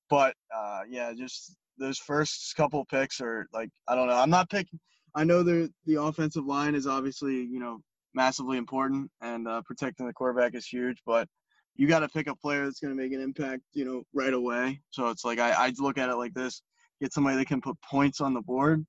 [0.09, 4.15] but uh, yeah, just those first couple picks are like I don't know.
[4.15, 4.79] I'm not picking.
[5.15, 7.81] I know the the offensive line is obviously you know
[8.13, 10.97] massively important, and uh, protecting the quarterback is huge.
[11.05, 11.27] But
[11.75, 14.33] you got to pick a player that's going to make an impact, you know, right
[14.33, 14.81] away.
[14.89, 16.61] So it's like I, I look at it like this:
[17.01, 18.85] get somebody that can put points on the board,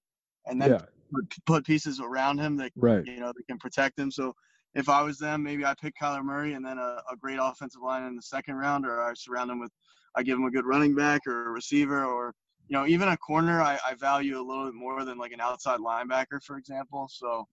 [0.46, 3.04] and then yeah, put, put pieces around him that right.
[3.06, 4.10] you know that can protect him.
[4.10, 4.34] So
[4.74, 7.82] if I was them, maybe I pick Kyler Murray and then a, a great offensive
[7.82, 9.72] line in the second round, or I surround him with,
[10.14, 12.34] I give him a good running back or a receiver, or
[12.70, 13.60] you know even a corner.
[13.60, 17.08] I, I value a little bit more than like an outside linebacker, for example.
[17.10, 17.46] So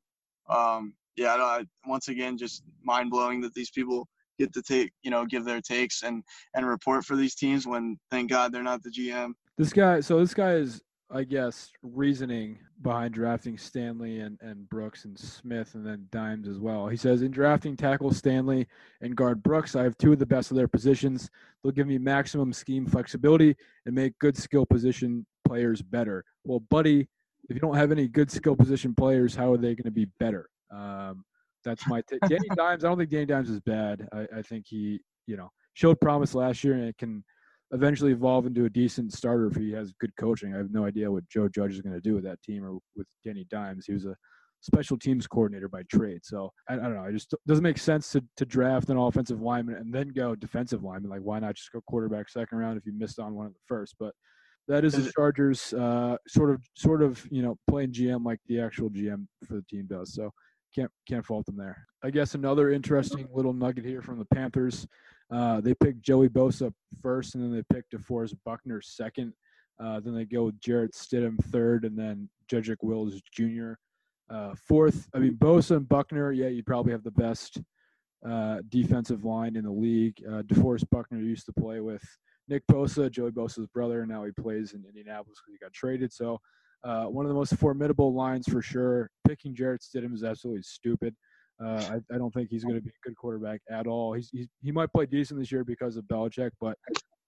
[0.48, 5.10] um, yeah, I, once again, just mind blowing that these people get to take you
[5.10, 8.84] know give their takes and and report for these teams when thank God they're not
[8.84, 9.34] the GM.
[9.58, 15.06] This guy, so this guy is, I guess, reasoning behind drafting Stanley and, and Brooks
[15.06, 16.88] and Smith and then Dimes as well.
[16.88, 18.68] He says, in drafting tackle Stanley
[19.02, 21.30] and guard Brooks, I have two of the best of their positions.
[21.64, 26.26] They'll give me maximum scheme flexibility and make good skill position players better.
[26.44, 27.08] Well, buddy,
[27.50, 30.08] if you don't have any good skill position players, how are they going to be
[30.20, 30.50] better?
[30.72, 31.24] Um,
[31.64, 32.20] that's my take.
[32.22, 34.08] Danny Dimes, I don't think Danny Dimes is bad.
[34.12, 37.24] I, I think he, you know, showed promise last year and it can
[37.72, 40.54] eventually evolve into a decent starter if he has good coaching.
[40.54, 42.80] I have no idea what Joe Judge is going to do with that team or
[42.96, 43.86] with Danny Dimes.
[43.86, 44.16] He was a
[44.62, 46.22] special teams coordinator by trade.
[46.24, 47.04] So I, I don't know.
[47.04, 50.84] It just doesn't make sense to, to draft an offensive lineman and then go defensive
[50.84, 51.12] lineman.
[51.12, 53.60] Like, why not just go quarterback second round if you missed on one of the
[53.68, 53.96] first?
[54.00, 54.14] But
[54.68, 58.60] that is the Chargers uh, sort of sort of you know playing GM like the
[58.60, 60.14] actual GM for the team does.
[60.14, 60.32] So
[60.76, 61.86] can't can't fault them there.
[62.04, 64.86] I guess another interesting little nugget here from the Panthers.
[65.32, 69.34] Uh, they picked Joey Bosa first, and then they picked DeForest Buckner second.
[69.80, 73.74] Uh, then they go with Jarrett Stidham third, and then Jedrick Wills Jr.
[74.30, 75.08] Uh, fourth.
[75.14, 76.32] I mean Bosa and Buckner.
[76.32, 77.62] Yeah, you'd probably have the best
[78.28, 80.16] uh, defensive line in the league.
[80.28, 82.04] Uh, DeForest Buckner used to play with
[82.48, 86.12] Nick Bosa, Joey Bosa's brother, and now he plays in Indianapolis because he got traded.
[86.14, 86.40] So
[86.84, 89.12] one of the most formidable lines for sure.
[89.28, 91.16] Picking Jarrett Stidham is absolutely stupid.
[91.64, 94.14] Uh, I, I don't think he's going to be a good quarterback at all.
[94.14, 96.78] He's, he's he might play decent this year because of Belichick, but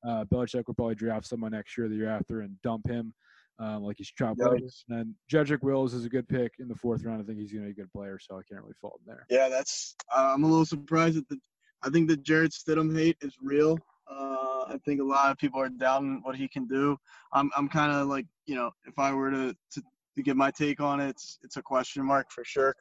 [0.08, 3.14] uh, Belichick will probably draft someone next year, the year after, and dump him
[3.60, 4.42] um, like he's chopped.
[4.42, 4.54] up.
[4.54, 4.84] Yikes.
[4.88, 7.22] And then Jedrick Wills is a good pick in the fourth round.
[7.22, 9.14] I think he's going to be a good player, so I can't really fault him
[9.14, 9.26] there.
[9.30, 9.96] Yeah, that's.
[10.16, 11.38] Uh, I'm a little surprised that the.
[11.82, 13.78] I think the Jarrett Stidham hate is real.
[14.10, 16.98] Uh, I think a lot of people are doubting what he can do.
[17.34, 19.82] I'm I'm kind of like you know if I were to, to
[20.16, 22.76] to give my take on it, it's it's a question mark for sure.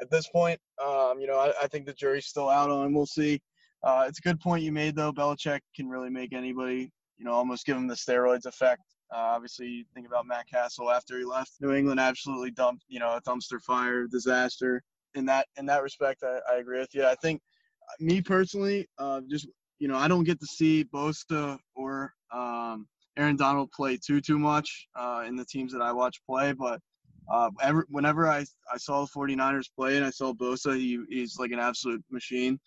[0.00, 2.94] At this point, um, you know I, I think the jury's still out on him.
[2.94, 3.40] We'll see.
[3.82, 5.12] Uh, it's a good point you made though.
[5.12, 8.82] Belichick can really make anybody you know almost give him the steroids effect.
[9.14, 12.98] Uh, obviously, you think about Matt Cassel after he left New England, absolutely dumped, you
[12.98, 14.82] know, a dumpster fire disaster.
[15.14, 17.06] In that in that respect, I, I agree with you.
[17.06, 17.40] I think
[18.00, 23.28] me personally, uh, just you know, I don't get to see Bosa or um, Aaron
[23.28, 26.80] Aaron Donald play too too much uh, in the teams that I watch play, but
[27.28, 31.38] uh, ever, whenever I, I saw the 49ers play and I saw Bosa, he, he's
[31.38, 32.58] like an absolute machine.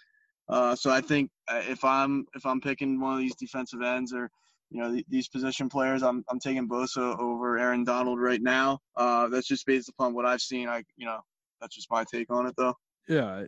[0.50, 4.14] Uh, so I think uh, if I'm if I'm picking one of these defensive ends
[4.14, 4.32] or
[4.72, 8.80] you know these position players, I'm I'm taking Bosa over Aaron Donald right now.
[8.96, 10.68] Uh, that's just based upon what I've seen.
[10.68, 11.20] I you know
[11.62, 12.76] that's just my take on it though.
[13.08, 13.46] Yeah,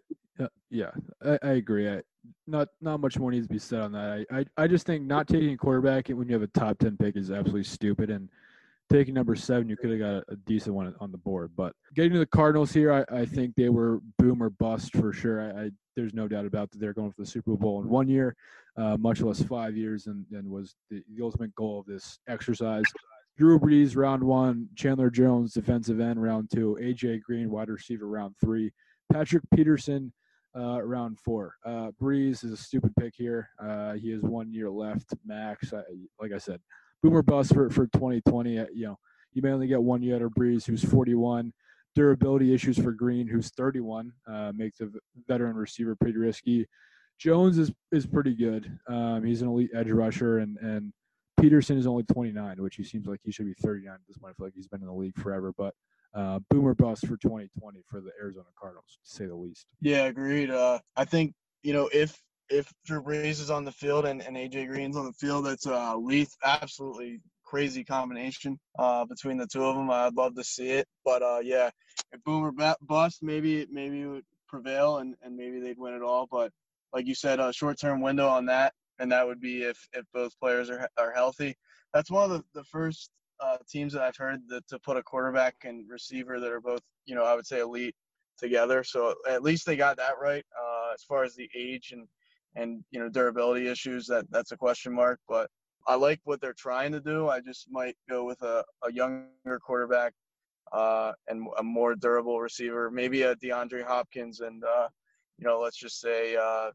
[0.70, 0.92] yeah,
[1.26, 1.90] I, I agree.
[1.90, 2.02] I,
[2.46, 4.26] not not much more needs to be said on that.
[4.32, 6.98] I, I I just think not taking a quarterback when you have a top ten
[6.98, 8.30] pick is absolutely stupid and
[8.92, 11.52] taking number seven, you could have got a, decent one on the board.
[11.56, 15.14] But getting to the Cardinals here, I, I think they were boom or bust for
[15.14, 15.42] sure.
[15.42, 18.08] I, I, there's no doubt about that they're going for the Super Bowl in one
[18.08, 18.36] year,
[18.78, 22.86] uh, much less five years, and, and was the, the ultimate goal of this exercise.
[23.38, 24.68] Drew Brees, round one.
[24.76, 26.78] Chandler Jones, defensive end, round two.
[26.82, 28.72] AJ Green, wide receiver, round three.
[29.12, 30.12] Patrick Peterson,
[30.58, 31.56] uh, round four.
[31.66, 33.50] Uh, Brees is a stupid pick here.
[33.62, 35.74] Uh, he has one year left max.
[35.74, 35.82] I,
[36.20, 36.60] like I said,
[37.02, 38.60] boomer bust for, for 2020.
[38.60, 38.98] Uh, you know,
[39.34, 41.54] you may only get one of Brees, who's 41.
[41.94, 44.88] Durability issues for Green, who's 31, uh, makes a
[45.28, 46.66] veteran receiver pretty risky.
[47.20, 48.80] Jones is is pretty good.
[48.88, 50.94] Um, he's an elite edge rusher, and and
[51.40, 54.34] Peterson is only 29, which he seems like he should be 39 at this point.
[54.34, 55.76] I feel like he's been in the league forever, but
[56.14, 59.68] uh, boomer bust for 2020 for the Arizona Cardinals, to say the least.
[59.82, 60.50] Yeah, agreed.
[60.50, 62.18] Uh, I think you know if
[62.52, 65.66] if Drew Brees is on the field and, and AJ Green's on the field, that's
[65.66, 69.90] a lethal, absolutely crazy combination uh, between the two of them.
[69.90, 71.70] I'd love to see it, but uh, yeah,
[72.12, 76.28] if Boomer bust, maybe maybe it would prevail and, and maybe they'd win it all.
[76.30, 76.52] But
[76.94, 80.06] like you said, a short term window on that, and that would be if if
[80.14, 81.56] both players are are healthy.
[81.94, 83.10] That's one of the, the first
[83.40, 86.82] uh, teams that I've heard that to put a quarterback and receiver that are both
[87.06, 87.96] you know I would say elite
[88.38, 88.84] together.
[88.84, 92.08] So at least they got that right uh, as far as the age and
[92.56, 95.50] and you know durability issues that that's a question mark but
[95.88, 97.28] i like what they're trying to do.
[97.28, 100.14] I just might go with a, a younger quarterback
[100.72, 104.88] uh, and a more durable receiver maybe a deandre hopkins and uh,
[105.38, 106.72] you know let's just say uh,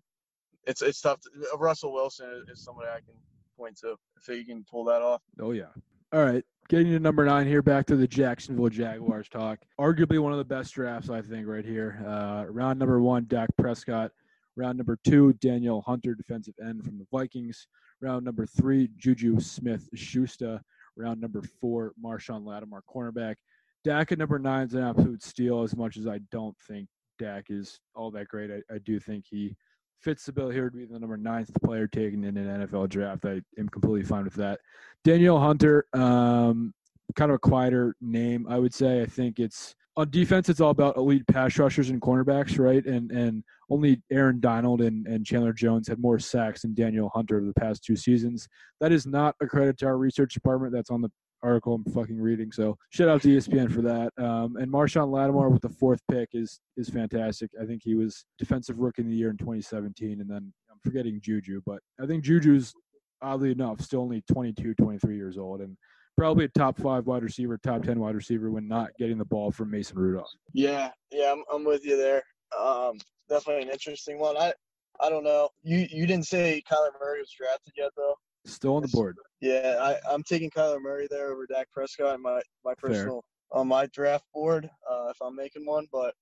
[0.65, 3.15] it's it's tough to, uh, russell wilson is, is somebody i can
[3.57, 5.23] point to if he can pull that off.
[5.41, 5.73] Oh yeah.
[6.13, 9.61] All right getting to number nine here back to the jacksonville jaguars talk.
[9.79, 12.03] Arguably one of the best drafts i think right here.
[12.07, 14.11] Uh, round number one dak prescott
[14.57, 17.69] Round number two, Danielle Hunter, defensive end from the Vikings.
[18.01, 20.61] Round number three, Juju Smith Schuster.
[20.97, 23.37] Round number four, Marshon Lattimore, cornerback.
[23.85, 26.89] Dak at number nine is an absolute steal, as much as I don't think
[27.19, 28.51] Dak is all that great.
[28.51, 29.55] I, I do think he
[30.01, 33.25] fits the bill here to be the number ninth player taken in an NFL draft.
[33.25, 34.61] I am completely fine with that.
[35.05, 36.73] Danielle Hunter, um,
[37.15, 39.03] kind of a quieter name, I would say.
[39.03, 42.85] I think it's on defense, it's all about elite pass rushers and cornerbacks, right?
[42.85, 47.39] And and only Aaron Donald and, and Chandler Jones had more sacks than Danielle Hunter
[47.39, 48.47] over the past two seasons.
[48.81, 50.73] That is not a credit to our research department.
[50.73, 51.11] That's on the
[51.43, 52.53] article I'm fucking reading.
[52.53, 54.13] So shout out to ESPN for that.
[54.23, 57.51] Um, and Marshon Lattimore with the fourth pick is is fantastic.
[57.61, 60.21] I think he was defensive rookie of the year in 2017.
[60.21, 62.75] And then I'm forgetting Juju, but I think Juju's
[63.23, 65.61] oddly enough still only 22, 23 years old.
[65.61, 65.77] And
[66.17, 69.51] probably a top five wide receiver, top 10 wide receiver when not getting the ball
[69.51, 70.31] from Mason Rudolph.
[70.53, 72.23] Yeah, yeah, I'm, I'm with you there.
[72.59, 72.99] Um,
[73.29, 74.37] definitely an interesting one.
[74.37, 74.53] I
[75.01, 75.49] I don't know.
[75.63, 78.15] You you didn't say Kyler Murray was drafted yet though.
[78.47, 79.17] Still on the board.
[79.41, 83.61] Yeah, I, I'm taking Kyler Murray there over Dak Prescott in my my personal Fair.
[83.61, 85.87] on my draft board uh, if I'm making one.
[85.93, 86.15] But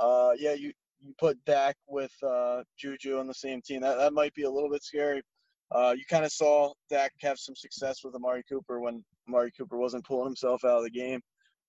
[0.00, 3.82] uh, yeah, you you put Dak with uh, Juju on the same team.
[3.82, 5.22] That that might be a little bit scary.
[5.72, 9.76] Uh, you kind of saw Dak have some success with Amari Cooper when Amari Cooper
[9.76, 11.20] wasn't pulling himself out of the game.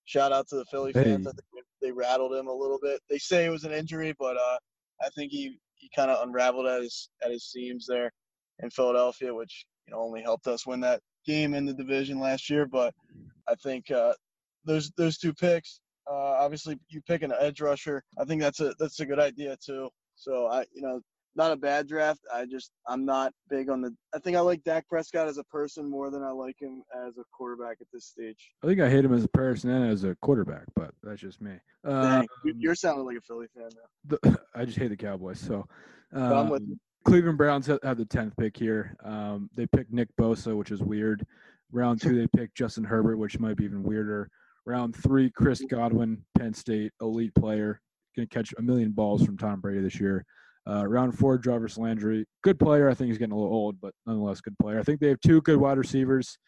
[0.06, 1.04] Shout out to the Philly hey.
[1.04, 1.28] fans.
[1.28, 3.02] I think they rattled him a little bit.
[3.10, 4.58] They say it was an injury, but uh,
[5.02, 8.12] I think he, he kind of unraveled at his at his seams there
[8.60, 12.50] in Philadelphia, which you know only helped us win that game in the division last
[12.50, 12.66] year.
[12.66, 12.94] But
[13.48, 14.14] I think uh,
[14.66, 15.80] those those two picks,
[16.10, 18.04] uh, obviously you pick an edge rusher.
[18.20, 19.90] I think that's a that's a good idea too.
[20.16, 21.02] So I you know
[21.36, 22.22] not a bad draft.
[22.34, 23.94] I just I'm not big on the.
[24.14, 27.18] I think I like Dak Prescott as a person more than I like him as
[27.18, 28.52] a quarterback at this stage.
[28.64, 31.42] I think I hate him as a person and as a quarterback, but that's just
[31.42, 31.54] me.
[31.84, 34.20] Um, you're sounding like a Philly fan now.
[34.22, 35.40] The, I just hate the Cowboys.
[35.40, 35.68] So
[36.14, 36.64] um, with
[37.04, 38.96] Cleveland Browns have the tenth pick here.
[39.04, 41.26] Um, they picked Nick Bosa, which is weird.
[41.72, 44.30] Round two, they picked Justin Herbert, which might be even weirder.
[44.66, 47.82] Round three, Chris Godwin, Penn State, elite player,
[48.16, 50.26] going to catch a million balls from Tom Brady this year.
[50.68, 52.90] Uh, round four, Jarvis Landry, good player.
[52.90, 54.80] I think he's getting a little old, but nonetheless, good player.
[54.80, 56.40] I think they have two good wide receivers.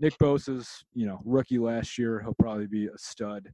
[0.00, 2.20] Nick Bosa's, you know, rookie last year.
[2.20, 3.48] He'll probably be a stud.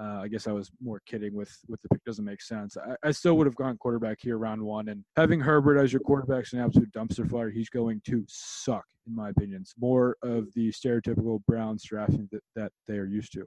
[0.00, 2.04] Uh, I guess I was more kidding with with the pick.
[2.04, 2.76] Doesn't make sense.
[2.76, 6.00] I, I still would have gone quarterback here round one, and having Herbert as your
[6.00, 7.50] quarterback is an absolute dumpster fire.
[7.50, 9.62] He's going to suck, in my opinion.
[9.62, 13.44] It's more of the stereotypical Browns drafting that, that they are used to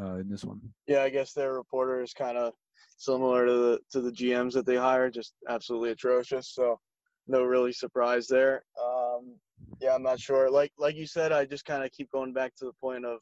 [0.00, 0.60] uh, in this one.
[0.86, 2.52] Yeah, I guess their reporter is kind of
[2.96, 6.54] similar to the to the GMs that they hire, just absolutely atrocious.
[6.54, 6.78] So
[7.26, 8.62] no really surprise there.
[8.82, 9.36] Um,
[9.80, 10.50] yeah, I'm not sure.
[10.50, 13.18] Like like you said, I just kind of keep going back to the point of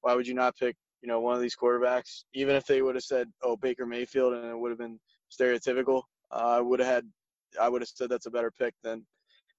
[0.00, 2.24] why would you not pick you know one of these quarterbacks?
[2.34, 4.98] Even if they would have said oh Baker Mayfield and it would have been
[5.30, 7.04] stereotypical, uh, I would have had
[7.60, 9.04] I would have said that's a better pick than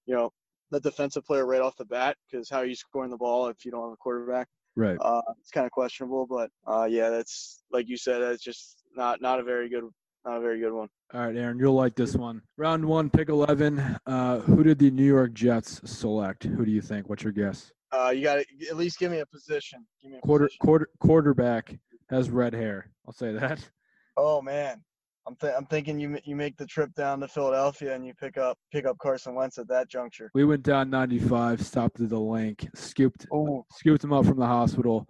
[0.06, 0.32] you know
[0.72, 3.65] the defensive player right off the bat because how are you scoring the ball if
[3.65, 4.48] you don't have a quarterback?
[4.80, 4.98] Right.
[5.02, 9.22] Uh, it's kind of questionable, but uh, yeah, that's like you said, that's just not
[9.22, 9.84] not a very good
[10.26, 10.88] not a very good one.
[11.13, 12.42] All right, Aaron, you'll like this one.
[12.56, 13.98] Round one, pick eleven.
[14.06, 16.46] Uh, who did the New York Jets select?
[16.46, 17.10] Who do you think?
[17.10, 17.74] What's your guess?
[17.92, 19.86] Uh, you got to at least give me a position.
[20.02, 20.60] Give me a Quarter position.
[20.65, 21.78] quarter quarterback
[22.10, 22.89] has red hair.
[23.06, 23.60] I'll say that.
[24.15, 24.82] Oh man,
[25.27, 28.38] I'm th- I'm thinking you you make the trip down to Philadelphia and you pick
[28.38, 30.32] up pick up Carson Wentz at that juncture.
[30.34, 34.45] We went down 95, stopped at the Linc, scooped Oh, scooped him up from the
[34.47, 35.08] hospital,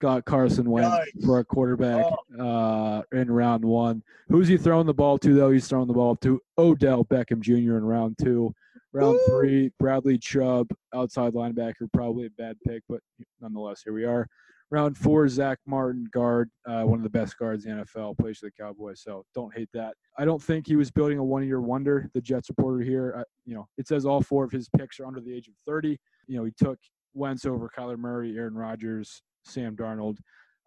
[0.00, 1.24] got Carson Wentz Yikes.
[1.26, 2.04] for a quarterback
[2.38, 2.44] Oh.
[2.44, 4.02] uh, in round one.
[4.28, 5.50] Who's he throwing the ball to, though?
[5.50, 7.76] He's throwing the ball to Odell Beckham Jr.
[7.76, 8.52] in round two.
[8.92, 9.40] Round Woo.
[9.40, 13.00] three, Bradley Chubb, outside linebacker, probably a bad pick, but
[13.40, 14.26] nonetheless, here we are.
[14.72, 18.38] Round four, Zach Martin, guard, uh, one of the best guards in the NFL, plays
[18.38, 19.94] for the Cowboys, so don't hate that.
[20.16, 22.08] I don't think he was building a one-year wonder.
[22.14, 25.06] The Jets reporter here, uh, you know, it says all four of his picks are
[25.06, 25.98] under the age of 30.
[26.28, 26.78] You know, he took
[27.14, 30.18] Wentz over Kyler Murray, Aaron Rodgers, Sam Darnold.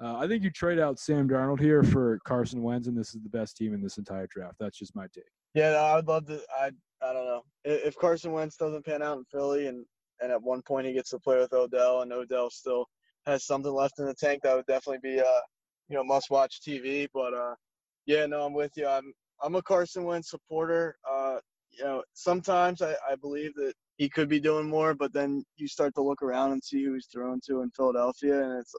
[0.03, 3.21] Uh, I think you trade out Sam Darnold here for Carson Wentz, and this is
[3.21, 4.55] the best team in this entire draft.
[4.59, 5.23] That's just my take.
[5.53, 6.41] yeah, no, I would love to.
[6.59, 9.85] I I don't know if Carson Wentz doesn't pan out in Philly and
[10.21, 12.85] and at one point he gets to play with Odell and Odell still
[13.25, 15.41] has something left in the tank, that would definitely be a
[15.89, 17.07] you know must watch TV.
[17.13, 17.55] But uh
[18.05, 18.87] yeah, no, I'm with you.
[18.87, 20.95] I'm I'm a Carson Wentz supporter.
[21.09, 21.37] Uh,
[21.71, 25.67] you know, sometimes I, I believe that he could be doing more, but then you
[25.67, 28.73] start to look around and see who he's thrown to in Philadelphia, and it's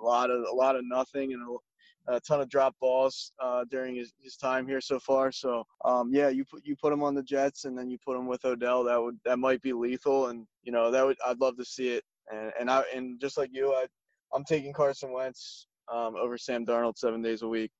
[0.00, 3.64] a lot of a lot of nothing and a, a ton of drop balls uh,
[3.70, 5.30] during his, his time here so far.
[5.30, 8.16] So um, yeah, you put you put him on the Jets, and then you put
[8.16, 8.84] him with Odell.
[8.84, 11.88] That would that might be lethal, and you know that would I'd love to see
[11.90, 12.04] it.
[12.32, 13.86] And and I and just like you, I
[14.34, 17.70] I'm taking Carson Wentz um, over Sam Darnold seven days a week.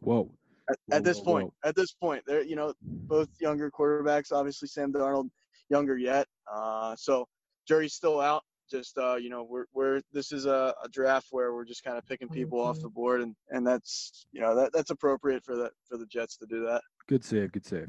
[0.00, 0.30] Whoa.
[0.68, 1.68] At, Whoa, at this whoa, point, whoa.
[1.68, 4.32] at this point, they're you know both younger quarterbacks.
[4.32, 5.28] Obviously, Sam Darnold
[5.68, 6.26] younger yet.
[6.52, 7.26] Uh, so
[7.66, 8.42] jury's still out.
[8.68, 11.96] Just uh, you know, we're we're this is a, a draft where we're just kind
[11.96, 15.54] of picking people off the board, and and that's you know that that's appropriate for
[15.54, 16.82] the for the Jets to do that.
[17.08, 17.52] Good save.
[17.52, 17.88] Good save.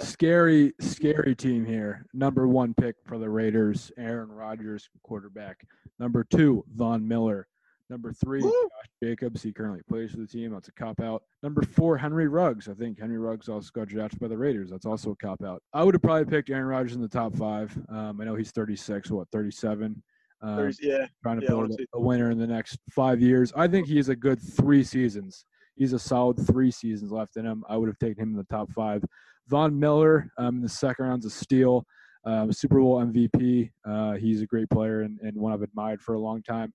[0.00, 2.04] Scary, scary team here.
[2.12, 5.64] Number one pick for the Raiders, Aaron Rodgers, quarterback.
[5.98, 7.48] Number two, Von Miller.
[7.90, 8.50] Number three, Woo!
[8.50, 9.42] Josh Jacobs.
[9.42, 10.52] He currently plays for the team.
[10.52, 11.22] That's a cop out.
[11.42, 12.68] Number four, Henry Ruggs.
[12.68, 14.68] I think Henry Ruggs also got drafted by the Raiders.
[14.70, 15.62] That's also a cop out.
[15.72, 17.76] I would have probably picked Aaron Rodgers in the top five.
[17.88, 20.02] Um, I know he's 36, what, 37?
[20.40, 23.52] Um, yeah, trying to Yeah, build a, a winner in the next five years.
[23.56, 25.46] I think he's a good three seasons.
[25.78, 27.64] He's a solid three seasons left in him.
[27.68, 29.04] I would have taken him in the top five.
[29.48, 31.86] Von Miller um, in the second round's a steal.
[32.24, 33.70] Um, Super Bowl MVP.
[33.86, 36.72] Uh, he's a great player and, and one I've admired for a long time.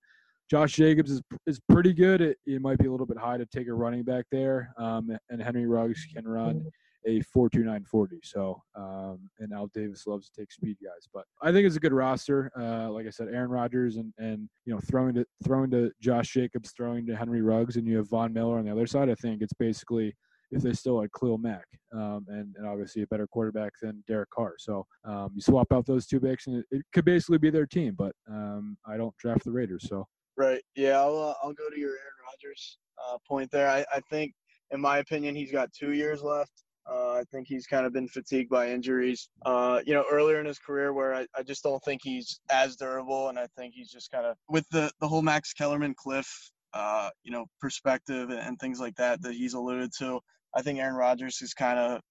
[0.50, 2.22] Josh Jacobs is is pretty good.
[2.22, 4.74] It, it might be a little bit high to take a running back there.
[4.78, 6.66] Um, and Henry Ruggs can run
[7.06, 8.08] a 4.2940.
[8.24, 11.80] So, um, and Al Davis loves to take speed guys, but I think it's a
[11.80, 12.52] good roster.
[12.60, 16.34] Uh, like I said, Aaron Rodgers and, and, you know, throwing to, throwing to Josh
[16.34, 19.10] Jacobs, throwing to Henry Ruggs, and you have Von Miller on the other side.
[19.10, 20.16] I think it's basically,
[20.52, 24.30] if they still had Khalil Mack, um, and, and obviously a better quarterback than Derek
[24.30, 24.56] Carr.
[24.60, 27.66] So, um, you swap out those two picks and it, it could basically be their
[27.66, 29.88] team, but, um, I don't draft the Raiders.
[29.88, 30.62] So, right.
[30.76, 33.70] Yeah, I'll uh, I'll go to your Aaron Rodgers uh, point there.
[33.70, 34.34] I, I think,
[34.72, 36.63] in my opinion, he's got two years left.
[36.90, 39.30] Uh, I think he's kind of been fatigued by injuries.
[39.46, 42.76] Uh, you know, earlier in his career, where I, I just don't think he's as
[42.76, 46.28] durable, and I think he's just kind of with the the whole Max Kellerman cliff,
[46.74, 50.20] uh, you know, perspective and, and things like that that he's alluded to.
[50.56, 52.02] I think Aaron Rodgers is kind of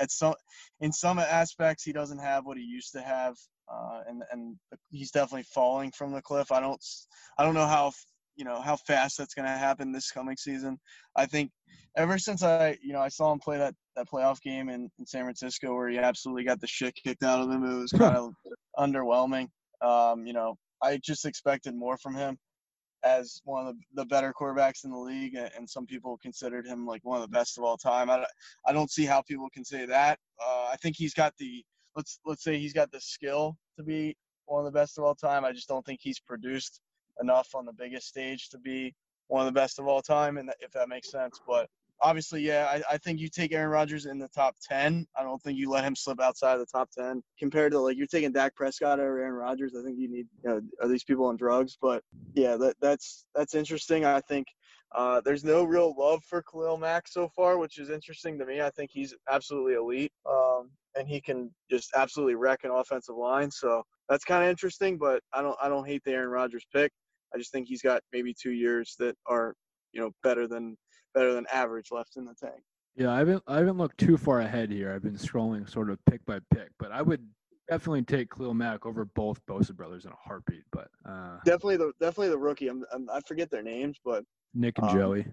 [0.00, 0.34] at some
[0.80, 3.36] in some aspects he doesn't have what he used to have,
[3.72, 4.56] uh, and and
[4.90, 6.50] he's definitely falling from the cliff.
[6.50, 6.82] I don't
[7.38, 7.92] I don't know how
[8.36, 10.78] you know how fast that's going to happen this coming season.
[11.16, 11.50] I think
[11.96, 15.06] ever since I you know I saw him play that that playoff game in, in
[15.06, 18.16] San Francisco where he absolutely got the shit kicked out of him, it was kind
[18.16, 18.32] of
[18.78, 19.48] underwhelming.
[19.82, 22.38] Um, you know, I just expected more from him
[23.04, 26.66] as one of the, the better quarterbacks in the league, and, and some people considered
[26.66, 28.10] him like one of the best of all time.
[28.10, 28.28] I, don't-
[28.66, 30.18] I don't see how people can say that.
[30.44, 31.64] Uh, I think he's got the
[31.94, 34.16] let's let's say he's got the skill to be
[34.46, 35.44] one of the best of all time.
[35.44, 36.80] I just don't think he's produced
[37.20, 38.94] enough on the biggest stage to be
[39.28, 41.40] one of the best of all time, and if that makes sense.
[41.46, 41.68] But
[42.00, 45.06] obviously, yeah, I, I think you take Aaron Rodgers in the top ten.
[45.18, 47.22] I don't think you let him slip outside of the top ten.
[47.38, 50.50] Compared to like you're taking Dak Prescott or Aaron Rodgers, I think you need you
[50.50, 51.76] know are these people on drugs?
[51.80, 52.02] But
[52.34, 54.04] yeah, that that's that's interesting.
[54.04, 54.46] I think
[54.94, 58.60] uh, there's no real love for Khalil Mack so far, which is interesting to me.
[58.60, 63.50] I think he's absolutely elite, um, and he can just absolutely wreck an offensive line.
[63.50, 64.98] So that's kind of interesting.
[64.98, 66.92] But I don't I don't hate the Aaron Rodgers pick.
[67.34, 69.54] I just think he's got maybe two years that are
[69.92, 70.76] you know better than
[71.14, 72.62] better than average left in the tank.
[72.96, 74.92] Yeah, I haven't I haven't looked too far ahead here.
[74.92, 77.26] I've been scrolling sort of pick by pick, but I would
[77.68, 80.64] definitely take Khalil Mack over both Bosa brothers in a heartbeat.
[80.72, 82.68] But uh, definitely the definitely the rookie.
[82.68, 84.24] I'm, I'm i forget their names, but
[84.54, 85.26] Nick and um, Joey.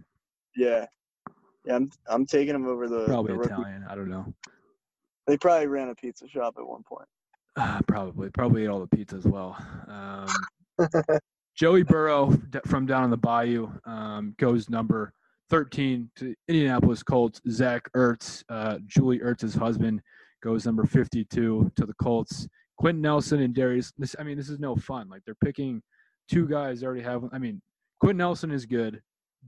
[0.56, 0.86] Yeah,
[1.66, 1.76] yeah.
[1.76, 3.86] I'm I'm taking them over the probably the Italian.
[3.89, 4.34] I don't know.
[5.26, 7.08] They probably ran a pizza shop at one point.
[7.56, 9.56] Uh, probably, probably ate all the pizza as well.
[9.88, 10.28] Um,
[11.56, 12.36] Joey Burrow
[12.66, 15.14] from down in the Bayou um, goes number
[15.49, 17.41] 13 to Indianapolis Colts.
[17.49, 20.01] Zach Ertz, uh, Julie Ertz's husband,
[20.41, 22.47] goes number 52 to the Colts.
[22.78, 23.93] Quenton Nelson and Darius.
[23.99, 25.10] This, I mean, this is no fun.
[25.10, 25.84] Like they're picking
[26.28, 27.24] two guys already have.
[27.32, 27.62] I mean,
[27.99, 28.99] Quenton Nelson is good.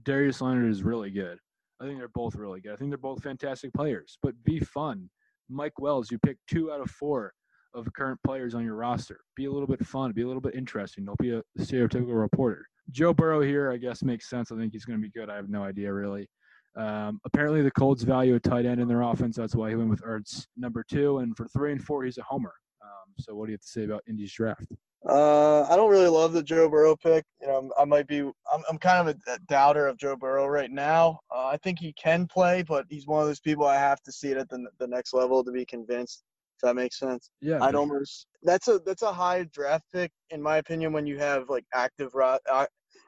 [0.04, 1.38] Darius Leonard is really good.
[1.80, 2.72] I think they're both really good.
[2.72, 4.16] I think they're both fantastic players.
[4.22, 5.10] But be fun.
[5.48, 7.32] Mike Wells, you pick two out of four
[7.76, 9.20] of current players on your roster.
[9.36, 10.12] Be a little bit fun.
[10.12, 11.04] Be a little bit interesting.
[11.04, 12.66] Don't be a stereotypical reporter.
[12.90, 14.50] Joe Burrow here, I guess, makes sense.
[14.50, 15.28] I think he's going to be good.
[15.28, 16.28] I have no idea really.
[16.76, 19.36] Um, apparently, the Colts value a tight end in their offense.
[19.36, 21.18] That's why he went with Ertz number two.
[21.18, 22.52] And for three and four, he's a homer.
[22.82, 24.66] Um, so, what do you have to say about Indy's draft?
[25.08, 27.24] Uh, I don't really love the Joe Burrow pick.
[27.40, 28.20] You know, I might be.
[28.20, 31.20] I'm, I'm kind of a, doubter of Joe Burrow right now.
[31.34, 34.12] Uh, I think he can play, but he's one of those people I have to
[34.12, 36.24] see it at the the next level to be convinced.
[36.62, 37.30] That makes sense.
[37.40, 37.62] Yeah.
[37.62, 38.26] I'd almost.
[38.42, 42.14] That's a that's a high draft pick in my opinion when you have like active
[42.14, 42.38] uh,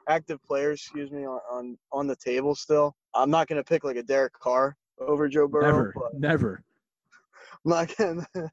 [0.07, 2.95] active players, excuse me, on, on on the table still.
[3.13, 5.65] I'm not gonna pick like a Derek Carr over Joe Burrow.
[5.65, 6.63] Never, never.
[7.65, 8.27] I'm not gonna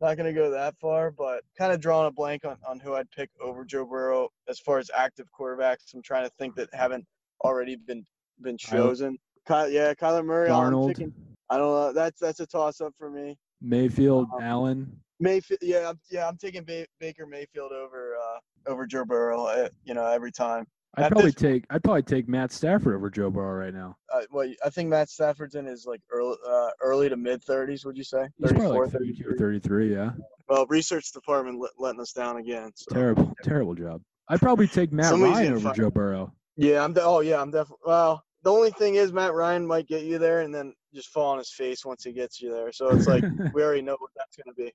[0.00, 3.10] not gonna go that far, but kind of drawing a blank on, on who I'd
[3.10, 5.94] pick over Joe Burrow as far as active quarterbacks.
[5.94, 7.06] I'm trying to think that haven't
[7.44, 8.06] already been
[8.40, 9.18] been chosen.
[9.46, 10.48] Ky- yeah, Kyler Murray.
[10.48, 10.88] Darnold.
[10.88, 11.12] Picking,
[11.48, 11.92] I don't know.
[11.92, 13.38] That's that's a toss up for me.
[13.60, 15.00] Mayfield, um, Allen.
[15.18, 15.60] Mayfield.
[15.62, 16.26] Yeah, yeah.
[16.26, 19.44] I'm taking ba- Baker Mayfield over uh, over Joe Burrow.
[19.44, 20.66] Uh, you know, every time.
[20.96, 23.96] I'd At probably take I'd probably take Matt Stafford over Joe Burrow right now.
[24.12, 27.84] Uh, well, I think Matt Stafford's in his like early uh, early to mid thirties.
[27.84, 28.26] Would you say?
[28.38, 29.36] He's 34, like 33.
[29.38, 30.10] 33, yeah.
[30.48, 32.72] Well, research department letting us down again.
[32.74, 32.92] So.
[32.92, 34.02] Terrible, terrible job.
[34.28, 36.32] I'd probably take Matt Ryan over Joe Burrow.
[36.56, 36.92] Yeah, I'm.
[36.92, 37.84] De- oh yeah, I'm definitely.
[37.86, 41.32] Well, the only thing is Matt Ryan might get you there and then just fall
[41.32, 42.72] on his face once he gets you there.
[42.72, 43.24] So it's like
[43.54, 44.72] we already know what that's going to be.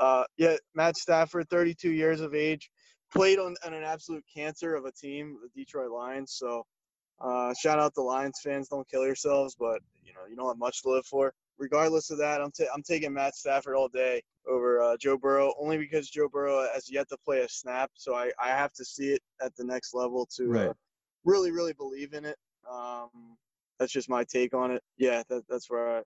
[0.00, 2.70] Uh, yeah, Matt Stafford, 32 years of age
[3.12, 6.34] played on, on, an absolute cancer of a team, the Detroit Lions.
[6.36, 6.64] So
[7.20, 8.68] uh, shout out the Lions fans.
[8.68, 11.32] Don't kill yourselves, but you know you don't have much to live for.
[11.58, 15.52] Regardless of that, I'm i I'm taking Matt Stafford all day over uh, Joe Burrow,
[15.58, 17.90] only because Joe Burrow has yet to play a snap.
[17.94, 20.68] So I, I have to see it at the next level to uh, right.
[20.68, 20.74] uh,
[21.24, 22.36] really really believe in it.
[22.70, 23.36] Um,
[23.78, 24.82] that's just my take on it.
[24.96, 26.02] Yeah, that, that's where I.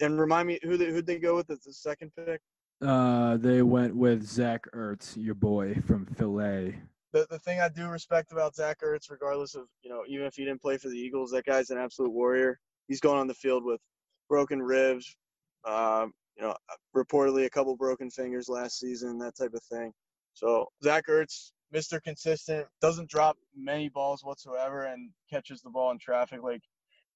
[0.00, 2.40] And remind me who they, who'd they go with as the second pick?
[2.82, 6.76] Uh, they went with Zach Ertz, your boy from Philly.
[7.12, 10.34] The the thing I do respect about Zach Ertz, regardless of you know, even if
[10.34, 12.58] he didn't play for the Eagles, that guy's an absolute warrior.
[12.88, 13.80] He's going on the field with
[14.28, 15.16] broken ribs,
[15.64, 16.06] uh,
[16.36, 16.56] you know,
[16.96, 19.92] reportedly a couple broken fingers last season, that type of thing.
[20.34, 22.02] So Zach Ertz, Mr.
[22.02, 26.62] Consistent, doesn't drop many balls whatsoever, and catches the ball in traffic like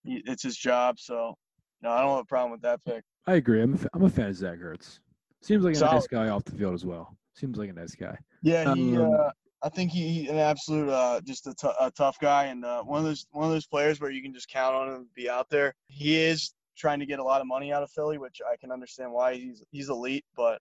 [0.04, 0.98] it's his job.
[0.98, 1.36] So,
[1.82, 3.04] no, I don't have a problem with that pick.
[3.26, 3.62] I agree.
[3.62, 4.98] I'm a, I'm a fan of Zach Ertz.
[5.42, 7.16] Seems like a nice guy off the field as well.
[7.34, 8.16] Seems like a nice guy.
[8.42, 8.96] Yeah, he.
[8.96, 9.30] Um, uh,
[9.62, 12.82] I think he, he an absolute uh, just a, t- a tough guy and uh,
[12.82, 15.10] one of those one of those players where you can just count on him to
[15.14, 15.74] be out there.
[15.88, 18.70] He is trying to get a lot of money out of Philly, which I can
[18.70, 20.60] understand why he's he's elite, but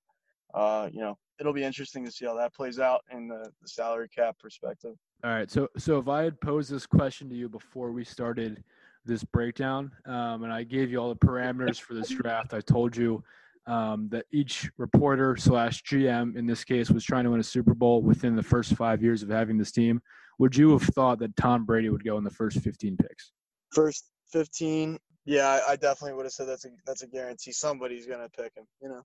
[0.54, 3.68] uh, you know it'll be interesting to see how that plays out in the, the
[3.68, 4.96] salary cap perspective.
[5.24, 8.64] All right, so so if I had posed this question to you before we started
[9.06, 12.96] this breakdown, um, and I gave you all the parameters for this draft, I told
[12.96, 13.24] you
[13.66, 17.74] um, that each reporter slash GM in this case was trying to win a Super
[17.74, 20.02] Bowl within the first five years of having this team.
[20.40, 23.32] Would you have thought that Tom Brady would go in the first 15 picks?
[23.72, 27.52] First 15, yeah, I, definitely would have said that's a that's a guarantee.
[27.52, 28.66] Somebody's gonna pick him.
[28.82, 29.02] You know.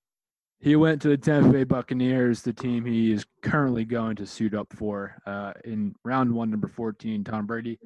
[0.60, 4.54] He went to the Tampa Bay Buccaneers, the team he is currently going to suit
[4.54, 7.22] up for uh, in round one, number 14.
[7.22, 7.78] Tom Brady.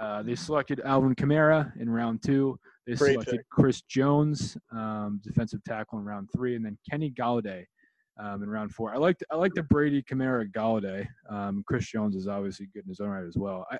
[0.00, 2.58] Uh, they selected Alvin Kamara in round two.
[2.86, 3.48] They Great selected pick.
[3.50, 7.64] Chris Jones, um, defensive tackle in round three, and then Kenny Golladay
[8.18, 8.94] um, in round four.
[8.94, 11.06] I like I like the Brady Kamara Golladay.
[11.28, 13.66] Um, Chris Jones is obviously good in his own right as well.
[13.70, 13.78] I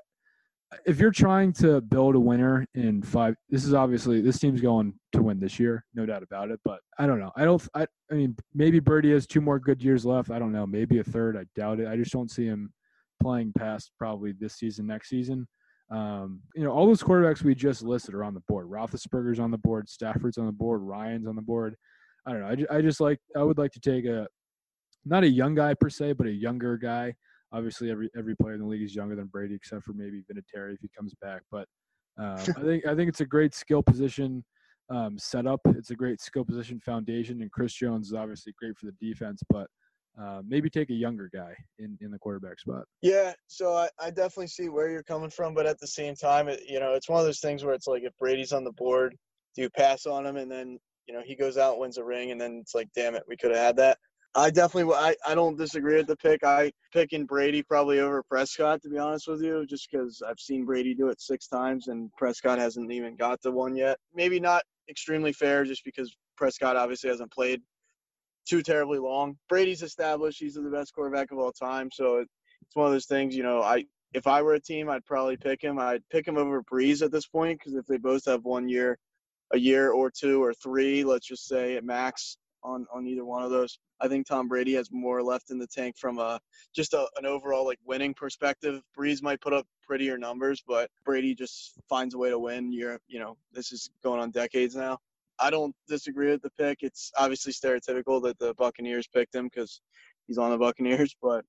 [0.87, 4.95] if you're trying to build a winner in five, this is obviously this team's going
[5.13, 6.61] to win this year, no doubt about it.
[6.65, 7.33] But I don't know.
[7.37, 7.67] I don't.
[7.75, 10.31] I, I mean, maybe Brady has two more good years left.
[10.31, 10.67] I don't know.
[10.67, 11.37] Maybe a third.
[11.37, 11.89] I doubt it.
[11.89, 12.73] I just don't see him
[13.21, 15.47] playing past probably this season, next season.
[15.91, 18.69] Um, you know, all those quarterbacks we just listed are on the board.
[18.69, 19.89] Roethlisberger's on the board.
[19.89, 20.83] Stafford's on the board.
[20.83, 21.75] Ryan's on the board.
[22.27, 22.49] I don't know.
[22.49, 23.19] I just, I just like.
[23.37, 24.29] I would like to take a,
[25.05, 27.15] not a young guy per se, but a younger guy
[27.53, 30.75] Obviously, every every player in the league is younger than Brady, except for maybe Vinatieri
[30.75, 31.43] if he comes back.
[31.51, 31.67] But
[32.17, 34.45] um, I think I think it's a great skill position
[34.89, 35.61] um, setup.
[35.67, 39.43] It's a great skill position foundation, and Chris Jones is obviously great for the defense.
[39.51, 39.67] But
[40.19, 42.85] uh, maybe take a younger guy in, in the quarterback spot.
[43.03, 46.49] Yeah, so I, I definitely see where you're coming from, but at the same time,
[46.49, 48.73] it, you know, it's one of those things where it's like if Brady's on the
[48.73, 49.17] board,
[49.55, 52.31] do you pass on him, and then you know he goes out, wins a ring,
[52.31, 53.99] and then it's like, damn it, we could have had that.
[54.35, 56.45] I definitely I, I don't disagree with the pick.
[56.45, 60.65] I picking Brady probably over Prescott to be honest with you, just because I've seen
[60.65, 63.99] Brady do it six times and Prescott hasn't even got to one yet.
[64.15, 67.61] Maybe not extremely fair, just because Prescott obviously hasn't played
[68.51, 69.37] too terribly long.
[69.49, 71.89] Brady's established; he's the best quarterback of all time.
[71.93, 73.37] So it's one of those things.
[73.37, 75.79] You know, I if I were a team, I'd probably pick him.
[75.79, 78.99] I'd pick him over Brees at this point because if they both have one year,
[79.53, 83.43] a year or two or three, let's just say at max on on either one
[83.45, 83.79] of those.
[84.01, 86.41] I think Tom Brady has more left in the tank from a
[86.75, 88.83] just a, an overall like winning perspective.
[88.99, 92.73] Brees might put up prettier numbers, but Brady just finds a way to win.
[92.73, 94.99] You're you know this is going on decades now.
[95.41, 96.79] I don't disagree with the pick.
[96.83, 99.81] It's obviously stereotypical that the Buccaneers picked him because
[100.27, 101.45] he's on the Buccaneers, but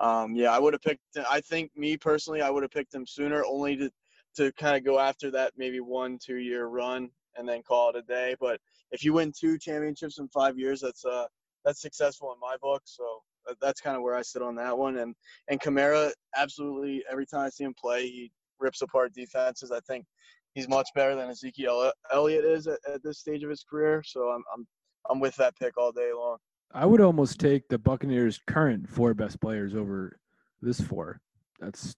[0.00, 1.00] um, yeah, I would have picked.
[1.28, 3.90] I think me personally, I would have picked him sooner, only to
[4.36, 7.96] to kind of go after that maybe one two year run and then call it
[7.96, 8.36] a day.
[8.40, 8.60] But
[8.92, 11.26] if you win two championships in five years, that's uh
[11.64, 12.82] that's successful in my book.
[12.84, 13.04] So
[13.48, 14.98] uh, that's kind of where I sit on that one.
[14.98, 15.14] And
[15.48, 18.30] and Kamara, absolutely, every time I see him play, he
[18.60, 19.70] rips apart defenses.
[19.72, 20.04] I think
[20.54, 24.02] he's much better than Ezekiel Elliott is at, at this stage of his career.
[24.04, 24.66] So I'm I'm
[25.10, 26.38] I'm with that pick all day long.
[26.72, 30.18] I would almost take the Buccaneers' current four best players over
[30.60, 31.20] this four.
[31.60, 31.96] That's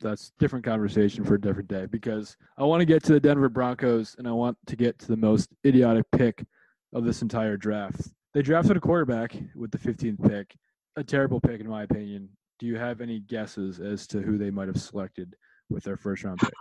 [0.00, 3.48] that's different conversation for a different day because I want to get to the Denver
[3.48, 6.44] Broncos and I want to get to the most idiotic pick
[6.92, 8.08] of this entire draft.
[8.34, 10.56] They drafted a quarterback with the 15th pick,
[10.96, 12.28] a terrible pick in my opinion.
[12.58, 15.36] Do you have any guesses as to who they might have selected
[15.70, 16.52] with their first round pick?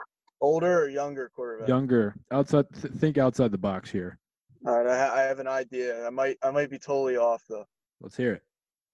[0.41, 1.67] Older or younger quarterback?
[1.69, 2.15] Younger.
[2.31, 2.65] Outside.
[2.81, 4.17] Th- think outside the box here.
[4.65, 6.05] All right, I, ha- I have an idea.
[6.05, 7.65] I might I might be totally off though.
[7.99, 8.41] Let's hear it.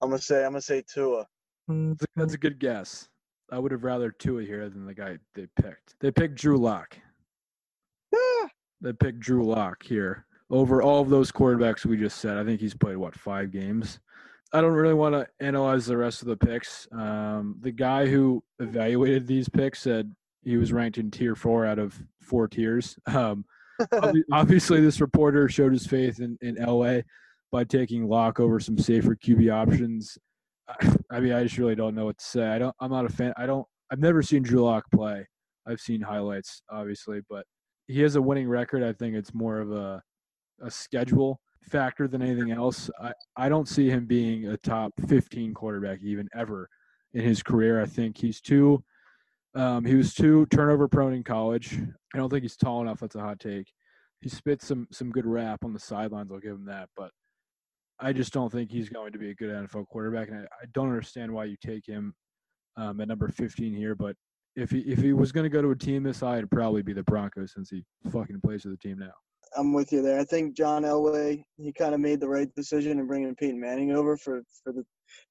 [0.02, 1.26] I'm gonna say I'm gonna say Tua.
[1.68, 3.08] That's a, that's a good guess.
[3.50, 5.94] I would have rather Tua here than the guy they picked.
[6.00, 6.96] They picked Drew Lock.
[8.12, 8.48] Yeah.
[8.80, 12.36] They picked Drew Lock here over all of those quarterbacks we just said.
[12.36, 14.00] I think he's played what five games.
[14.52, 16.88] I don't really want to analyze the rest of the picks.
[16.92, 20.14] Um, the guy who evaluated these picks said
[20.48, 22.98] he was ranked in tier four out of four tiers.
[23.14, 23.44] Um,
[24.32, 27.02] obviously, this reporter showed his faith in, in LA
[27.52, 30.18] by taking Lock over some safer QB options.
[31.12, 32.44] I mean, I just really don't know what to say.
[32.48, 32.74] I don't.
[32.80, 33.32] I'm not a fan.
[33.36, 33.64] I don't.
[33.92, 35.24] I've never seen Drew Lock play.
[35.64, 37.44] I've seen highlights, obviously, but
[37.86, 38.82] he has a winning record.
[38.82, 40.02] I think it's more of a
[40.60, 42.90] a schedule factor than anything else.
[43.00, 46.68] I, I don't see him being a top 15 quarterback even ever
[47.14, 47.80] in his career.
[47.80, 48.82] I think he's too
[49.54, 51.78] um, he was too turnover prone in college.
[52.14, 53.00] I don't think he's tall enough.
[53.00, 53.72] That's a hot take.
[54.20, 56.30] He spits some some good rap on the sidelines.
[56.32, 57.10] I'll give him that, but
[58.00, 60.66] I just don't think he's going to be a good NFL quarterback, and I, I
[60.72, 62.14] don't understand why you take him
[62.76, 63.94] um, at number 15 here.
[63.94, 64.16] But
[64.56, 66.82] if he if he was going to go to a team this high, it'd probably
[66.82, 69.12] be the Broncos since he fucking plays for the team now.
[69.56, 70.20] I'm with you there.
[70.20, 73.92] I think John Elway he kind of made the right decision in bringing Peyton Manning
[73.92, 74.84] over for for the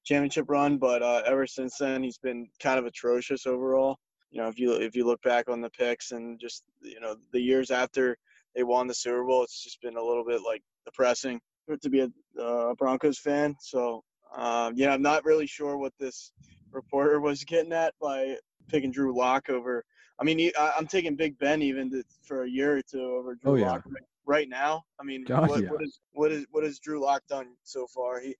[0.04, 3.96] championship run, but uh, ever since then he's been kind of atrocious overall.
[4.30, 7.16] You know, if you if you look back on the picks and just you know
[7.32, 8.16] the years after
[8.54, 11.40] they won the Super Bowl, it's just been a little bit like depressing
[11.82, 13.54] to be a uh, Broncos fan.
[13.60, 14.02] So
[14.36, 16.32] um, yeah, I'm not really sure what this
[16.70, 18.36] reporter was getting at by
[18.68, 19.84] picking Drew Lock over
[20.18, 23.36] I mean, I, am taking Big Ben even to, for a year or two over
[23.36, 23.70] Drew oh, yeah.
[23.70, 23.84] Lock
[24.26, 24.84] right now.
[25.00, 25.70] I mean, God, what, yeah.
[25.70, 28.20] what is what is what has Drew Lock done so far?
[28.20, 28.34] He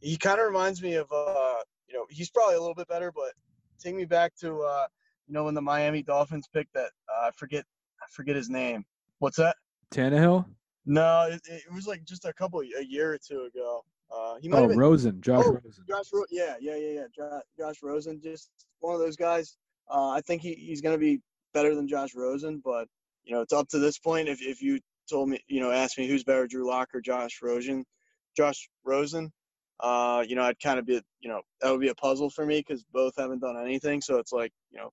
[0.00, 3.12] he kind of reminds me of uh, you know, he's probably a little bit better,
[3.12, 3.32] but
[3.78, 4.86] take me back to uh,
[5.28, 7.64] you know, when the Miami Dolphins picked that uh, I forget
[8.02, 8.84] I forget his name.
[9.18, 9.56] What's that?
[9.92, 10.46] Tannehill.
[10.86, 13.84] No, it, it was like just a couple a year or two ago.
[14.10, 15.84] Uh, he might oh, been, Rosen, Josh oh, Rosen.
[15.86, 17.04] Josh, yeah, yeah, yeah, yeah.
[17.14, 18.50] Josh, Josh Rosen, just
[18.80, 19.58] one of those guys.
[19.90, 21.20] Uh, I think he, he's going to be
[21.52, 22.88] better than Josh Rosen, but
[23.24, 24.28] you know, it's up to this point.
[24.28, 27.40] If if you told me, you know, asked me who's better, Drew Lock or Josh
[27.42, 27.84] Rosen,
[28.34, 29.30] Josh Rosen,
[29.80, 32.44] uh, you know, I'd kind of be, you know, that would be a puzzle for
[32.44, 34.00] me because both haven't done anything.
[34.00, 34.90] So it's like, you know,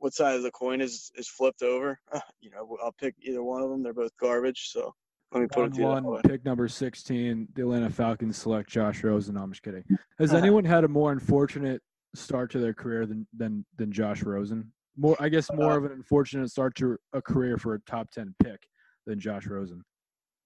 [0.00, 1.98] what side of the coin is is flipped over.
[2.40, 3.82] you know, I'll pick either one of them.
[3.82, 4.70] They're both garbage.
[4.72, 4.94] So
[5.32, 8.68] let me put it to you that One, pick number 16, the Atlanta Falcons select
[8.68, 9.34] Josh Rosen.
[9.36, 9.84] No, I'm just kidding.
[10.18, 11.82] Has anyone had a more unfortunate
[12.14, 14.72] start to their career than than than Josh Rosen?
[14.96, 18.10] More, I guess, more Uh, of an unfortunate start to a career for a top
[18.10, 18.60] 10 pick
[19.06, 19.82] than Josh Rosen.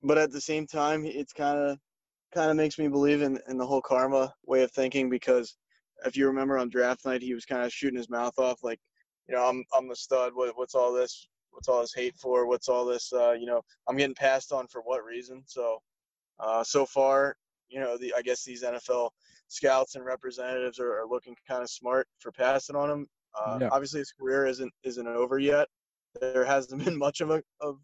[0.02, 1.78] but at the same time, it's kind of
[2.34, 5.56] kind of makes me believe in, in the whole karma way of thinking because
[6.04, 8.80] if you remember on draft night, he was kind of shooting his mouth off like,
[9.28, 10.32] you know, I'm I'm the stud.
[10.34, 11.26] What, what's all this?
[11.50, 12.46] What's all this hate for?
[12.46, 13.12] What's all this?
[13.12, 15.42] Uh, you know, I'm getting passed on for what reason?
[15.46, 15.78] So,
[16.40, 17.36] uh, so far,
[17.68, 19.10] you know, the I guess these NFL
[19.48, 23.06] scouts and representatives are, are looking kind of smart for passing on him.
[23.38, 23.68] Uh.
[23.70, 25.68] Obviously, his career isn't isn't over yet.
[26.20, 27.78] There hasn't been much of a of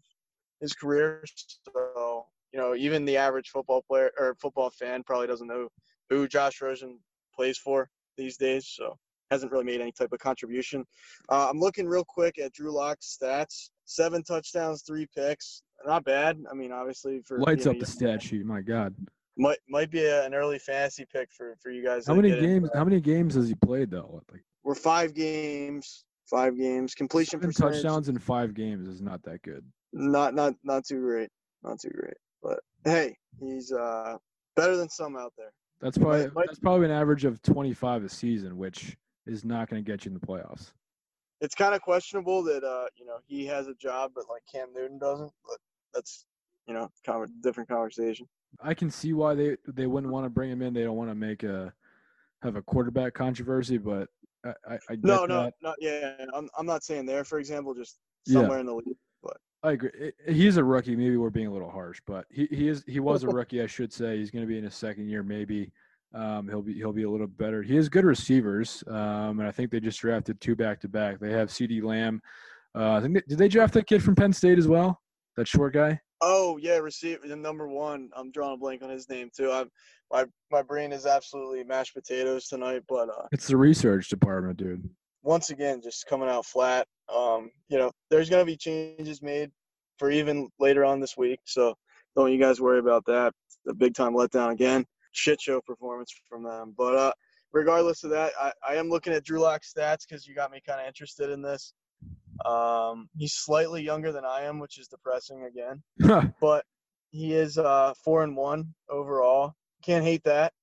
[0.59, 1.23] his career.
[1.65, 5.69] So, you know, even the average football player or football fan probably doesn't know
[6.09, 6.99] who Josh Rosen
[7.35, 8.67] plays for these days.
[8.67, 8.97] So,
[9.31, 10.85] hasn't really made any type of contribution.
[11.29, 15.63] Uh, I'm looking real quick at Drew Lock's stats seven touchdowns, three picks.
[15.85, 16.37] Not bad.
[16.51, 18.45] I mean, obviously, for Lights up the stat sheet.
[18.45, 18.93] My God,
[19.37, 22.05] Might, might be a, an early fantasy pick for, for you guys.
[22.05, 22.69] how many games?
[22.69, 22.77] that.
[22.77, 24.21] How many games has he played though?
[24.31, 26.03] Like We're five games.
[26.29, 26.93] Five games.
[26.93, 27.81] Completion seven percentage.
[27.81, 29.65] touchdowns in five games is not that good.
[29.91, 31.29] Not not not too great.
[31.63, 32.13] Not too great.
[32.43, 34.17] But hey, he's uh
[34.55, 35.51] better than some out there.
[35.81, 38.95] That's probably might- that's probably an average of 25 a season, which
[39.25, 40.71] is not going to get you in the playoffs.
[41.39, 44.67] It's kind of questionable that uh you know he has a job, but like Cam
[44.75, 45.31] Newton doesn't.
[45.45, 45.57] But
[45.93, 46.25] that's
[46.67, 48.27] you know kind of a different conversation.
[48.61, 50.73] I can see why they they wouldn't want to bring him in.
[50.73, 51.73] They don't want to make a
[52.43, 54.07] have a quarterback controversy, but
[54.45, 55.53] I, I, I get No, no, that.
[55.61, 55.75] no.
[55.79, 57.23] Yeah, yeah, I'm I'm not saying there.
[57.23, 57.97] For example, just
[58.27, 58.41] Yeah.
[58.41, 58.97] somewhere in the league.
[59.23, 60.11] But I agree.
[60.27, 60.95] He's a rookie.
[60.95, 63.61] Maybe we're being a little harsh, but he, he is he was a rookie.
[63.63, 65.23] I should say he's going to be in his second year.
[65.23, 65.71] Maybe
[66.13, 67.61] um, he'll be he'll be a little better.
[67.63, 71.19] He has good receivers, um, and I think they just drafted two back to back.
[71.19, 72.21] They have CeeDee Lamb.
[72.75, 74.99] Uh, I think they, did they draft that kid from Penn State as well?
[75.37, 75.99] That short guy.
[76.21, 78.09] Oh yeah, receiver the number one.
[78.15, 79.51] I'm drawing a blank on his name too.
[79.51, 79.69] I'm
[80.11, 82.83] my my brain is absolutely mashed potatoes tonight.
[82.87, 84.87] But uh, It's the research department, dude.
[85.23, 86.87] once again, just coming out flat.
[87.13, 89.49] Um, you know, there's gonna be changes made
[89.97, 91.39] for even later on this week.
[91.45, 91.73] So
[92.15, 93.33] don't you guys worry about that.
[93.67, 94.85] A big time letdown again.
[95.11, 96.73] Shit show performance from them.
[96.77, 97.11] But uh,
[97.51, 100.61] regardless of that, I, I am looking at Drew Lock's stats because you got me
[100.65, 101.73] kind of interested in this.
[102.45, 105.83] Um, he's slightly younger than I am, which is depressing again.
[106.41, 106.65] But
[107.11, 109.53] he is uh four and one overall.
[109.83, 110.53] Can't hate that.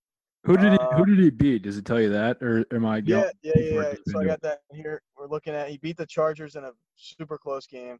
[0.44, 1.62] who did he Uh, who did he beat?
[1.62, 3.02] Does it tell you that, or am I?
[3.04, 3.52] Yeah, yeah.
[3.56, 3.94] yeah.
[4.06, 5.02] So I got that here.
[5.16, 7.98] We're looking at he beat the Chargers in a super close game,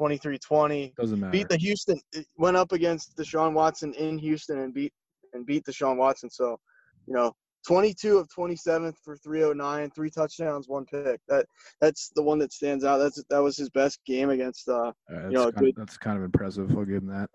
[0.00, 0.94] 23-20.
[0.96, 1.30] Doesn't matter.
[1.30, 2.00] Beat the Houston.
[2.38, 4.92] Went up against Deshaun Watson in Houston and beat
[5.32, 6.30] and beat Deshaun Watson.
[6.30, 6.58] So,
[7.06, 7.32] you know,
[7.66, 11.20] 22 of 27 for 309, three touchdowns, one pick.
[11.28, 11.46] That
[11.80, 12.98] that's the one that stands out.
[12.98, 16.18] That's that was his best game against uh Uh, that's, know, kind, good- that's kind
[16.18, 16.70] of impressive.
[16.76, 17.30] I'll give him that.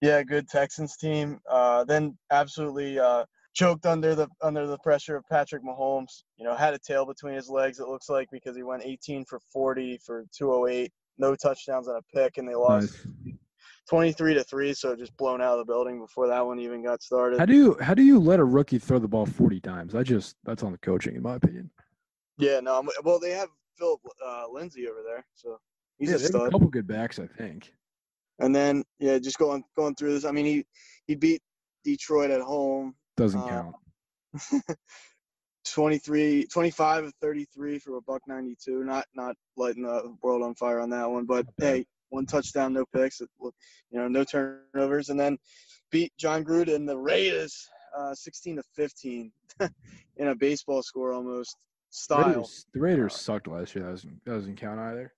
[0.00, 1.40] yeah, good Texans team.
[1.50, 3.24] Uh, then absolutely uh,
[3.54, 6.22] choked under the under the pressure of Patrick Mahomes.
[6.36, 7.80] You know, had a tail between his legs.
[7.80, 12.02] It looks like because he went 18 for 40 for 208, no touchdowns and a
[12.16, 13.06] pick, and they lost Nice.
[13.88, 14.72] 23 to three.
[14.74, 17.38] So just blown out of the building before that one even got started.
[17.38, 19.94] How do you how do you let a rookie throw the ball 40 times?
[19.94, 21.70] I just that's on the coaching, in my opinion.
[22.38, 22.74] yeah, no.
[22.76, 25.58] I'm- Well, they have Phillip uh, Lindsay over there, so
[25.98, 27.74] he's yeah, a have a couple good backs, I think.
[28.38, 30.24] And then yeah, just going going through this.
[30.24, 30.66] I mean, he
[31.06, 31.42] he beat
[31.84, 32.94] Detroit at home.
[33.16, 33.76] Doesn't Uh, count.
[35.64, 40.80] 23 25 of 33 for a buck 92 not not lighting the world on fire
[40.80, 43.28] on that one but hey one touchdown no picks you
[43.98, 45.36] know no turnovers and then
[45.90, 49.32] beat Jon Gruden the raiders uh 16 to 15
[50.16, 51.56] in a baseball score almost
[51.90, 53.84] style Raiders, the Raiders sucked last year.
[53.84, 55.12] That doesn't, that doesn't count either.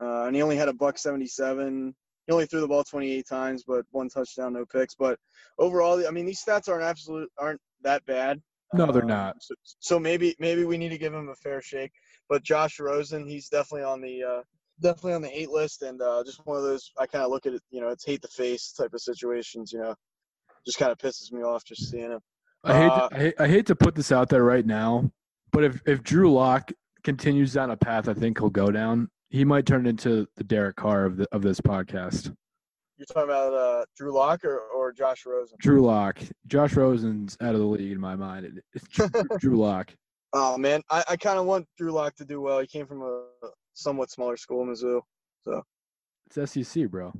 [0.00, 1.94] uh, and he only had a buck 77
[2.26, 5.18] he only threw the ball 28 times but one touchdown no picks but
[5.58, 8.40] overall i mean these stats aren't absolute aren't that bad
[8.74, 9.42] No, they're Um, not.
[9.42, 11.92] So, so maybe maybe we need to give him a fair shake.
[12.30, 14.42] But Josh Rosen, he's definitely on the uh,
[14.84, 16.92] definitely on the eight list, and uh, just one of those.
[16.98, 19.72] I kind of look at it, you know, it's hate the face type of situations.
[19.72, 19.94] You know,
[20.64, 22.20] just kind of pisses me off just seeing him.
[22.62, 25.10] I hate, Uh, to, I hate I hate to put this out there right now,
[25.50, 26.70] but if if Drew Lock
[27.02, 29.08] continues down a path, I think he'll go down.
[29.30, 32.32] He might turn into the Derek Carr of the, of this podcast.
[32.96, 35.56] You're talking about uh, Drew Lock or, or Josh Rosen?
[35.60, 38.62] Drew Lock, Josh Rosen's out of the league in my mind.
[38.74, 39.08] It's Drew,
[39.40, 39.92] Drew Lock.
[40.32, 42.60] Oh man, I, I kind of want Drew Lock to do well.
[42.60, 43.24] He came from a
[43.74, 45.02] somewhat smaller school, in Mizzou.
[45.42, 45.62] So
[46.34, 47.12] it's SEC, bro.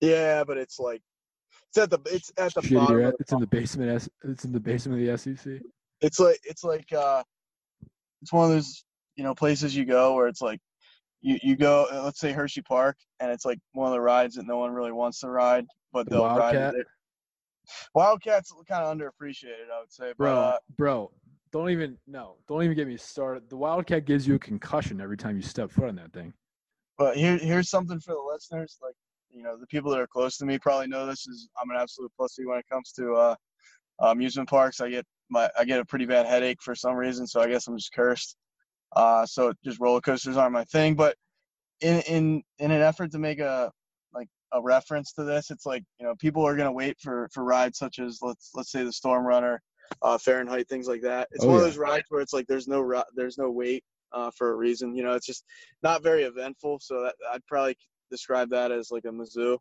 [0.00, 1.02] Yeah, but it's like
[1.68, 2.96] it's at the it's at the Shitty, bottom.
[2.96, 4.08] The It's in the basement.
[4.24, 5.60] It's in the basement of the SEC.
[6.00, 7.22] it's like it's like uh
[8.22, 8.84] it's one of those
[9.16, 10.60] you know places you go where it's like
[11.20, 14.46] you you go uh, let's say Hersheypark and it's like one of the rides that
[14.46, 16.86] no one really wants to ride, but The they'll ride it.
[17.94, 20.08] Wildcats kind of underappreciated, I would say.
[20.08, 21.10] But, bro, uh, bro.
[21.54, 22.34] Don't even no.
[22.48, 23.48] Don't even get me started.
[23.48, 26.34] The Wildcat gives you a concussion every time you step foot on that thing.
[26.98, 28.76] But here, here's something for the listeners.
[28.82, 28.96] Like,
[29.30, 31.76] you know, the people that are close to me probably know this is I'm an
[31.76, 33.34] absolute pussy when it comes to uh,
[34.00, 34.80] amusement parks.
[34.80, 37.68] I get my I get a pretty bad headache for some reason, so I guess
[37.68, 38.36] I'm just cursed.
[38.96, 40.96] Uh, so just roller coasters aren't my thing.
[40.96, 41.14] But
[41.80, 43.70] in in in an effort to make a
[44.12, 47.44] like a reference to this, it's like you know people are gonna wait for for
[47.44, 49.62] rides such as let's let's say the Storm Runner,
[50.02, 51.28] uh, Fahrenheit, things like that.
[51.32, 54.30] It's Oh, one of those rides where it's like there's no there's no wait uh,
[54.36, 54.94] for a reason.
[54.96, 55.44] You know, it's just
[55.82, 56.80] not very eventful.
[56.80, 57.76] So that, I'd probably
[58.10, 59.58] describe that as like a Mizzou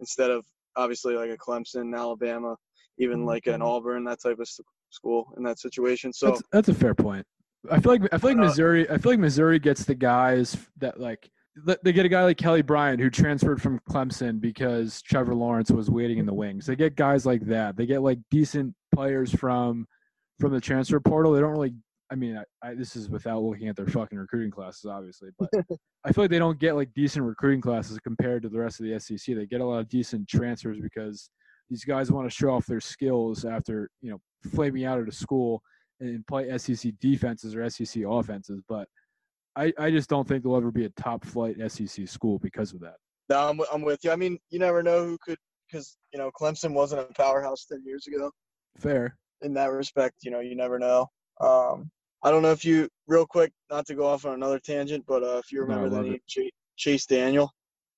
[0.00, 0.44] instead of
[0.76, 2.56] obviously like a Clemson, Alabama,
[2.98, 4.48] even like an Auburn, that type of
[4.90, 6.12] school in that situation.
[6.12, 7.26] So That's that's a fair point.
[7.70, 8.88] I feel like I feel like Uh, Missouri.
[8.88, 11.30] I feel like Missouri gets the guys that like
[11.82, 15.90] they get a guy like Kelly Bryant who transferred from Clemson because Trevor Lawrence was
[15.90, 16.66] waiting in the wings.
[16.66, 17.76] They get guys like that.
[17.76, 19.86] They get like decent players from
[20.38, 21.32] from the transfer portal.
[21.32, 21.74] They don't really.
[22.10, 25.50] I mean, I, I, this is without looking at their fucking recruiting classes, obviously, but
[26.06, 28.86] I feel like they don't get like decent recruiting classes compared to the rest of
[28.86, 29.36] the SEC.
[29.36, 31.28] They get a lot of decent transfers because
[31.68, 34.18] these guys want to show off their skills after you know
[34.54, 35.62] flaming out at a school
[36.00, 38.62] and play SEC defenses or SEC offenses.
[38.68, 38.88] But
[39.58, 42.80] I, I just don't think they'll ever be a top flight SEC school because of
[42.80, 42.94] that.
[43.28, 44.12] no, I'm, I'm with you.
[44.12, 45.38] I mean, you never know who could
[45.70, 48.30] because you know Clemson wasn't a powerhouse ten years ago.
[48.78, 49.16] Fair.
[49.42, 50.16] in that respect.
[50.22, 51.08] You know, you never know.
[51.40, 51.90] Um,
[52.22, 55.22] I don't know if you, real quick, not to go off on another tangent, but
[55.22, 56.18] uh, if you No, remember the name.
[56.26, 57.52] Chase, Chase Daniel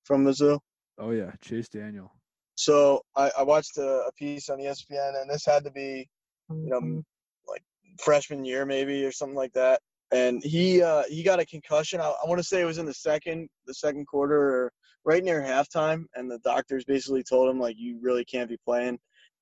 [0.04, 0.58] from Mizzou.
[0.98, 2.12] Oh yeah, Chase Daniel.
[2.54, 6.08] So I, I watched a, a piece on ESPN, and this had to be,
[6.50, 7.02] you know,
[7.48, 7.62] like
[7.98, 9.80] freshman year maybe or something like that.
[10.12, 12.00] And he uh, he got a concussion.
[12.00, 14.72] I, I want to say it was in the second the second quarter or
[15.04, 18.98] right near halftime, and the doctors basically told him like you really can't be playing.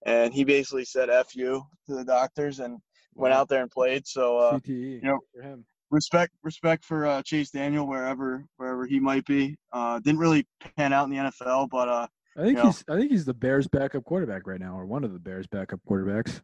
[0.06, 2.78] And he basically said "f you" to the doctors and
[3.14, 4.06] went out there and played.
[4.06, 5.64] So uh, CTE know, for him.
[5.90, 9.56] respect respect for uh, Chase Daniel wherever wherever he might be.
[9.72, 10.46] Uh, didn't really
[10.76, 12.06] pan out in the NFL, but uh,
[12.36, 12.70] I think you know.
[12.70, 15.46] he's I think he's the Bears backup quarterback right now, or one of the Bears
[15.46, 16.40] backup quarterbacks.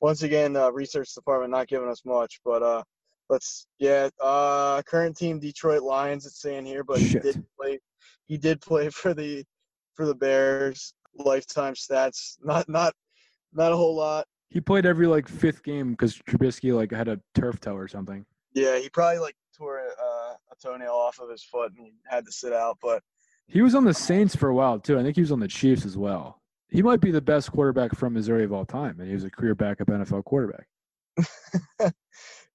[0.00, 2.40] Once again, uh, research department not giving us much.
[2.44, 2.82] But uh,
[3.28, 6.26] let's yeah, uh, current team Detroit Lions.
[6.26, 7.78] It's saying here, but he did play.
[8.26, 9.44] He did play for the
[9.94, 10.94] for the Bears.
[11.16, 12.92] Lifetime stats, not not
[13.52, 14.26] not a whole lot.
[14.50, 18.24] He played every like fifth game because Trubisky like had a turf toe or something.
[18.52, 22.32] Yeah, he probably like tore uh, a toenail off of his foot and had to
[22.32, 22.78] sit out.
[22.82, 23.02] But
[23.46, 24.98] He was on the Saints for a while too.
[24.98, 26.40] I think he was on the Chiefs as well.
[26.70, 29.30] He might be the best quarterback from Missouri of all time, and he was a
[29.30, 30.66] career backup NFL quarterback.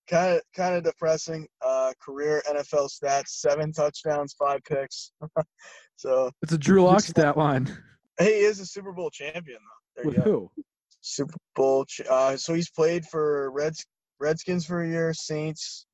[0.10, 1.48] kind of kind of depressing.
[1.66, 5.12] Uh, career NFL stats: seven touchdowns, five picks.
[5.96, 7.72] so It's a Drew Lock stat line.
[8.20, 10.04] he is a Super Bowl champion though.
[10.04, 10.52] There With you go.
[10.56, 10.64] who?
[11.02, 11.86] Super Bowl.
[12.10, 13.86] Uh, so he's played for Reds
[14.20, 15.86] Redskins for a year, Saints,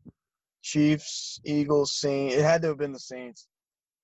[0.63, 2.35] Chiefs, Eagles, Saints.
[2.35, 3.47] It had to have been the Saints.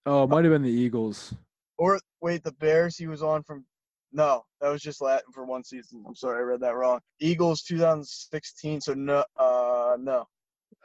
[0.06, 1.34] Oh, it might have been the Eagles.
[1.78, 2.98] Or wait, the Bears.
[2.98, 3.66] He was on from.
[4.14, 6.04] No, that was just Latin for one season.
[6.08, 7.00] I'm sorry, I read that wrong.
[7.20, 8.82] Eagles 2016.
[8.82, 10.28] So no, uh, no.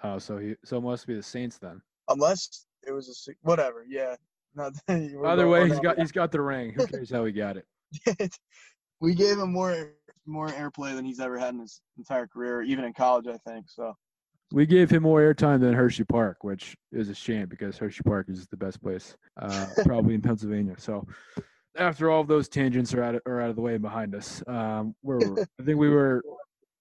[0.04, 1.80] Oh, so he so it must be the Saints then.
[2.08, 3.84] unless it was a whatever.
[3.88, 4.14] Yeah.
[4.54, 6.72] Not Either way, he's got he's got the ring.
[6.72, 8.36] Who cares how he got it?
[9.00, 9.92] we gave him more
[10.26, 13.66] more airplay than he's ever had in his entire career, even in college, I think.
[13.68, 13.94] So
[14.52, 18.56] We gave him more airtime than Hersheypark, which is a shame because Hersheypark is the
[18.56, 20.74] best place, uh, probably in Pennsylvania.
[20.78, 21.06] So,
[21.78, 24.14] after all of those tangents are out of, are out of the way and behind
[24.14, 25.42] us, um, where were we?
[25.60, 26.22] I think we were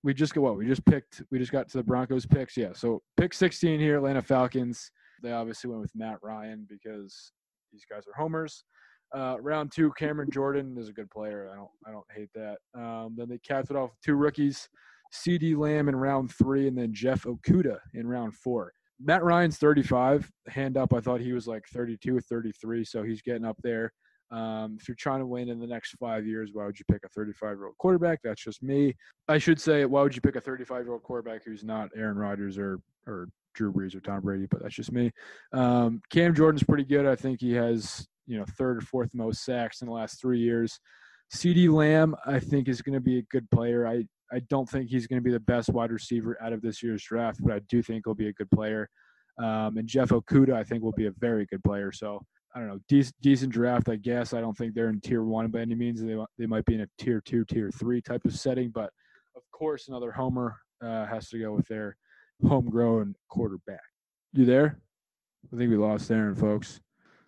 [0.03, 1.23] we just got what we just picked.
[1.31, 2.55] We just got to the Broncos picks.
[2.55, 4.91] Yeah, so pick 16 here, Atlanta Falcons.
[5.23, 7.31] They obviously went with Matt Ryan because
[7.73, 8.63] these guys are homers.
[9.15, 11.49] Uh, round two, Cameron Jordan is a good player.
[11.51, 12.57] I don't I don't hate that.
[12.79, 14.69] Um, then they capped it off with two rookies.
[15.13, 18.73] CeeDee Lamb in round three, and then Jeff Okudah in round four.
[18.99, 20.31] Matt Ryan's 35.
[20.47, 23.91] Hand up, I thought he was like 32 or 33, so he's getting up there.
[24.31, 27.03] Um, if you're trying to win in the next five years, why would you pick
[27.05, 28.19] a 35 year old quarterback?
[28.23, 28.95] That's just me.
[29.27, 32.17] I should say, why would you pick a 35 year old quarterback who's not Aaron
[32.17, 34.47] Rodgers or or Drew Brees or Tom Brady?
[34.49, 35.11] But that's just me.
[35.53, 37.05] Um, Cam Jordan's pretty good.
[37.05, 40.39] I think he has you know third or fourth most sacks in the last three
[40.39, 40.79] years.
[41.33, 43.87] CeeDee Lamb, I think, is going to be a good player.
[43.87, 46.81] I I don't think he's going to be the best wide receiver out of this
[46.81, 48.89] year's draft, but I do think he'll be a good player.
[49.37, 51.91] Um, and Jeff Okudah, I think, will be a very good player.
[51.91, 52.21] So
[52.55, 54.33] I don't know, decent, decent draft, I guess.
[54.33, 56.01] I don't think they're in tier one by any means.
[56.01, 58.91] They they might be in a tier two, tier three type of setting, but
[59.35, 61.97] of course, another homer uh, has to go with their
[62.47, 63.81] homegrown quarterback.
[64.33, 64.79] You there?
[65.53, 66.79] I think we lost Aaron, folks.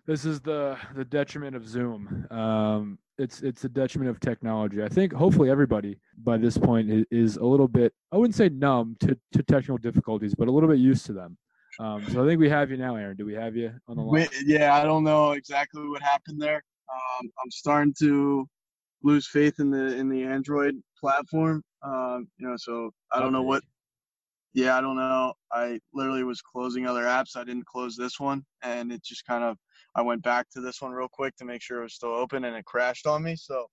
[0.06, 2.26] This is the the detriment of Zoom.
[2.30, 4.82] Um, it's it's a detriment of technology.
[4.82, 8.48] I think hopefully everybody by this point is, is a little bit I wouldn't say
[8.48, 11.36] numb to, to technical difficulties, but a little bit used to them.
[11.78, 13.16] Um, so I think we have you now, Aaron.
[13.16, 14.28] Do we have you on the line?
[14.44, 16.64] Yeah, I don't know exactly what happened there.
[16.92, 18.48] Um, I'm starting to
[19.02, 21.62] lose faith in the in the Android platform.
[21.82, 23.62] Um, you know, so I don't know what.
[24.54, 25.34] Yeah, I don't know.
[25.52, 27.36] I literally was closing other apps.
[27.36, 29.56] I didn't close this one, and it just kind of.
[29.94, 32.44] I went back to this one real quick to make sure it was still open,
[32.44, 33.36] and it crashed on me.
[33.36, 33.66] So,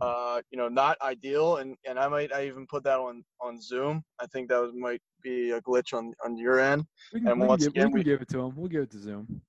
[0.00, 1.58] uh, you know, not ideal.
[1.58, 4.02] And and I might I even put that on on Zoom.
[4.18, 6.84] I think that was, might be a glitch on on your end.
[7.12, 8.52] We can, And we once give, again, we we- give it to him.
[8.54, 9.40] We'll give it to Zoom.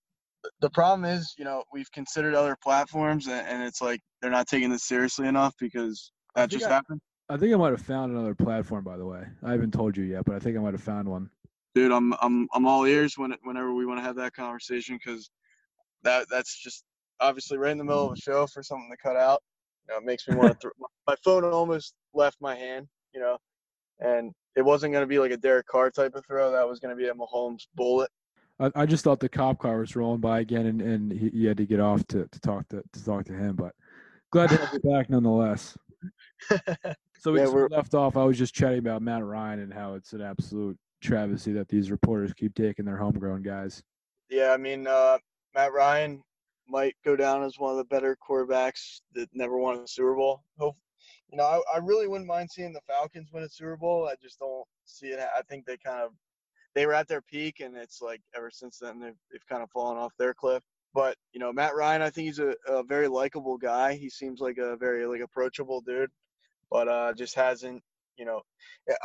[0.62, 4.48] the problem is, you know, we've considered other platforms, and, and it's like they're not
[4.48, 7.02] taking this seriously enough because that just I- happened.
[7.28, 8.84] I think I might have found another platform.
[8.84, 11.08] By the way, I haven't told you yet, but I think I might have found
[11.10, 11.30] one.
[11.74, 15.30] Dude, I'm I'm I'm all ears when whenever we want to have that conversation because
[16.04, 16.84] that that's just
[17.20, 19.42] obviously right in the middle of a show for something to cut out.
[19.88, 20.58] You know, it makes me want to.
[20.62, 20.72] throw
[21.08, 22.88] my phone almost left my hand.
[23.16, 23.38] You know,
[24.00, 26.52] and it wasn't going to be like a Derek Carr type of throw.
[26.52, 28.10] That was going to be a Mahomes bullet.
[28.60, 31.46] I, I just thought the cop car was rolling by again, and, and he, he
[31.46, 33.56] had to get off to, to talk to, to talk to him.
[33.56, 33.74] But
[34.32, 35.78] glad to have you back nonetheless.
[37.20, 38.18] So we Yeah, so we we're- left off.
[38.18, 41.90] I was just chatting about Matt Ryan and how it's an absolute travesty that these
[41.90, 43.82] reporters keep taking their homegrown guys.
[44.30, 45.18] Yeah, I mean, uh,
[45.56, 46.22] Matt Ryan
[46.70, 50.44] might go down as one of the better quarterbacks that never won a Super Bowl.
[50.60, 50.76] Hope,
[51.36, 54.08] you know, I, I really wouldn't mind seeing the Falcons win a Super Bowl.
[54.10, 55.20] I just don't see it.
[55.20, 56.12] I think they kind of
[56.76, 59.70] they were at their peak, and it's like ever since then they've they've kind of
[59.70, 60.64] fallen off their cliff.
[60.94, 63.96] But you know, Matt Ryan, I think he's a, a very likable guy.
[63.96, 66.10] He seems like a very like approachable dude,
[66.72, 67.84] but uh, just hasn't.
[68.18, 68.42] You know,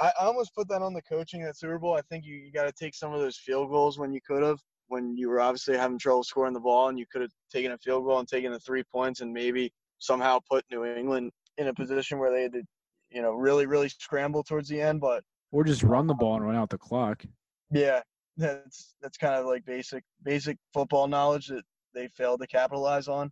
[0.00, 1.94] I, I almost put that on the coaching at Super Bowl.
[1.94, 4.44] I think you, you got to take some of those field goals when you could
[4.44, 7.72] have when you were obviously having trouble scoring the ball and you could have taken
[7.72, 11.68] a field goal and taken the three points and maybe somehow put New England in
[11.68, 12.62] a position where they had to,
[13.11, 15.01] you know, really, really scramble towards the end.
[15.01, 17.24] But Or just run the ball and run out the clock.
[17.70, 18.01] yeah,
[18.36, 23.30] that's that's kind of like basic basic football knowledge that they failed to capitalize on.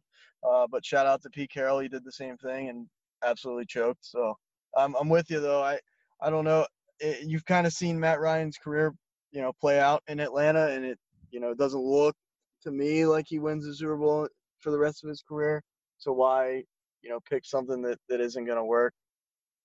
[0.49, 2.87] Uh, but shout out to Pete Carroll, he did the same thing and
[3.25, 4.05] absolutely choked.
[4.05, 4.35] So
[4.77, 5.63] I'm I'm with you though.
[5.63, 5.79] I
[6.21, 6.67] I don't know.
[7.01, 8.93] It, you've kind of seen Matt Ryan's career,
[9.31, 10.99] you know, play out in Atlanta, and it
[11.31, 12.17] you know doesn't look
[12.63, 14.29] to me like he wins the Super Bowl
[14.61, 15.63] for the rest of his career.
[15.99, 16.65] So why
[17.03, 18.95] you know pick something that that isn't going to work?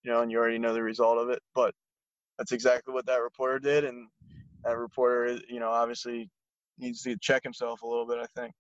[0.03, 1.41] You know, and you already know the result of it.
[1.55, 1.73] But
[2.37, 4.07] that's exactly what that reporter did, and
[4.63, 6.29] that reporter, eh, you know, obviously
[6.77, 8.17] needs to check himself a little bit.
[8.19, 8.53] I think.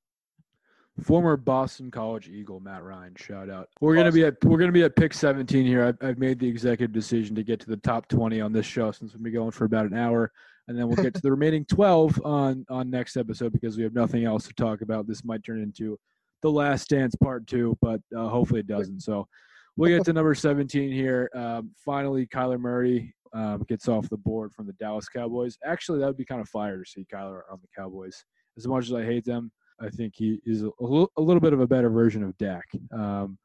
[1.01, 3.67] Former Boston College Eagle Matt Ryan, shout out.
[3.81, 5.85] We're gonna be at we're gonna be at pick 17 here.
[5.85, 8.91] I've, I've made the executive decision to get to the top 20 on this show
[8.91, 10.31] since we'll be going for about an hour,
[10.67, 13.95] and then we'll get to the remaining 12 on on next episode because we have
[13.95, 15.07] nothing else to talk about.
[15.07, 15.97] This might turn into
[16.43, 18.99] the Last Dance Part Two, but uh, hopefully it doesn't.
[19.01, 19.27] So
[19.75, 21.31] we'll get to number 17 here.
[21.33, 25.57] Um, finally, Kyler Murray um, gets off the board from the Dallas Cowboys.
[25.65, 28.23] Actually, that would be kind of fire to see Kyler on the Cowboys.
[28.57, 31.41] As much as I hate them, I think he is a, a, little, a little
[31.41, 32.65] bit of a better version of Dak.
[32.91, 33.39] Um,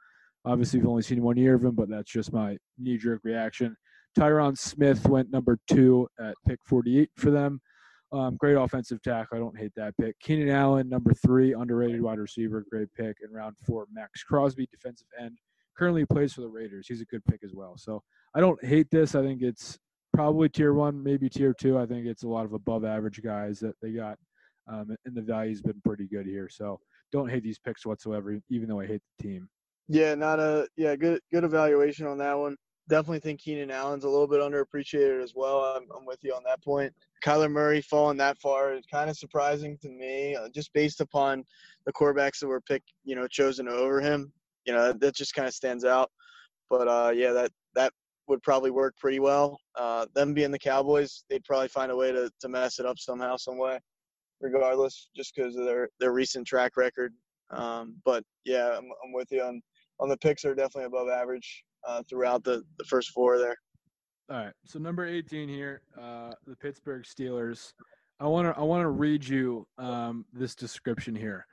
[0.45, 3.75] obviously, we've only seen one year of him, but that's just my knee jerk reaction.
[4.19, 7.61] Tyron Smith went number two at pick 48 for them.
[8.11, 9.37] Um, great offensive tackle.
[9.37, 10.19] I don't hate that pick.
[10.21, 12.65] Keenan Allen, number three, underrated wide receiver.
[12.71, 13.19] Great pick.
[13.23, 15.37] In round four, Maxx Crosby, defensive end.
[15.77, 16.87] Currently plays for the Raiders.
[16.89, 17.77] He's a good pick as well.
[17.77, 18.03] So
[18.35, 19.15] I don't hate this.
[19.15, 19.79] I think it's
[20.15, 21.79] probably tier one, maybe tier two.
[21.79, 24.19] I think it's a lot of above average guys that they got.
[24.67, 26.49] Um, and the value's been pretty good here.
[26.51, 26.81] So
[27.13, 29.49] don't hate these picks whatsoever, even though I hate the team.
[29.89, 32.57] Yeah, not a yeah good good evaluation on that one.
[32.89, 35.61] Definitely think Keenan Allen's a little bit underappreciated as well.
[35.77, 36.93] I'm, I'm with you on that point.
[37.25, 41.45] Kyler Murray falling that far is kind of surprising to me, uh, just based upon
[41.85, 44.33] the quarterbacks that were picked, you know, chosen over him.
[44.65, 46.11] You know, that, just kind of stands out.
[46.71, 47.93] But uh, yeah, that that
[48.27, 49.59] would probably work pretty well.
[49.77, 52.99] Uh, them being the Cowboys, they'd probably find a way to, to mess it up
[52.99, 53.79] somehow, some way,
[54.41, 57.15] regardless, just because of their, their recent track record.
[57.51, 59.63] Um, but yeah, I'm, I'm with you on
[60.01, 63.57] on the picks are definitely above average uh, throughout the, the first four there.
[64.31, 64.53] All right.
[64.65, 67.73] So number 18 here, uh, the Pittsburgh Steelers.
[68.21, 71.47] I want to I want to read you um, this description here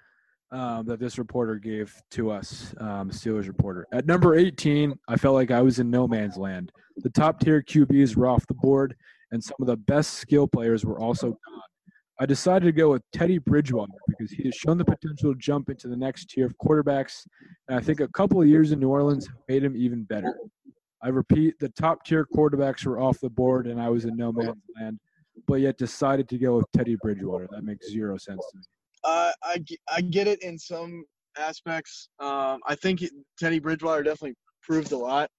[0.52, 3.86] um, that this reporter gave to us, um, Steelers reporter.
[3.92, 6.72] At number 18, I felt like I was in no man's land.
[6.98, 8.96] The top tier QBs were off the board,
[9.32, 11.62] and some of the best skill players were also gone.
[12.20, 15.70] I decided to go with Teddy Bridgewater because he has shown the potential to jump
[15.70, 17.28] into the next tier of quarterbacks,
[17.68, 20.34] and I think a couple of years in New Orleans made him even better.
[21.04, 24.32] I repeat, the top tier quarterbacks were off the board, and I was in no
[24.32, 24.98] man's land.
[25.48, 27.48] but yet decided to go with Teddy Bridgewater.
[27.52, 28.64] That makes zero sense to me.
[29.04, 31.04] Uh, I, I get it in some
[31.38, 32.10] aspects.
[32.20, 33.04] Um, I think
[33.38, 35.30] Teddy Bridgewater definitely proved a lot,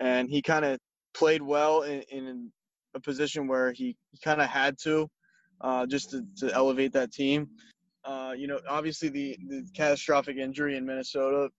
[0.00, 0.78] and he kind of
[1.12, 2.52] played well in, in
[2.94, 5.08] a position where he, he kind of had to,
[5.60, 7.48] uh, just to, to elevate that team.
[8.04, 11.50] Uh, you know, obviously the, the catastrophic injury in Minnesota,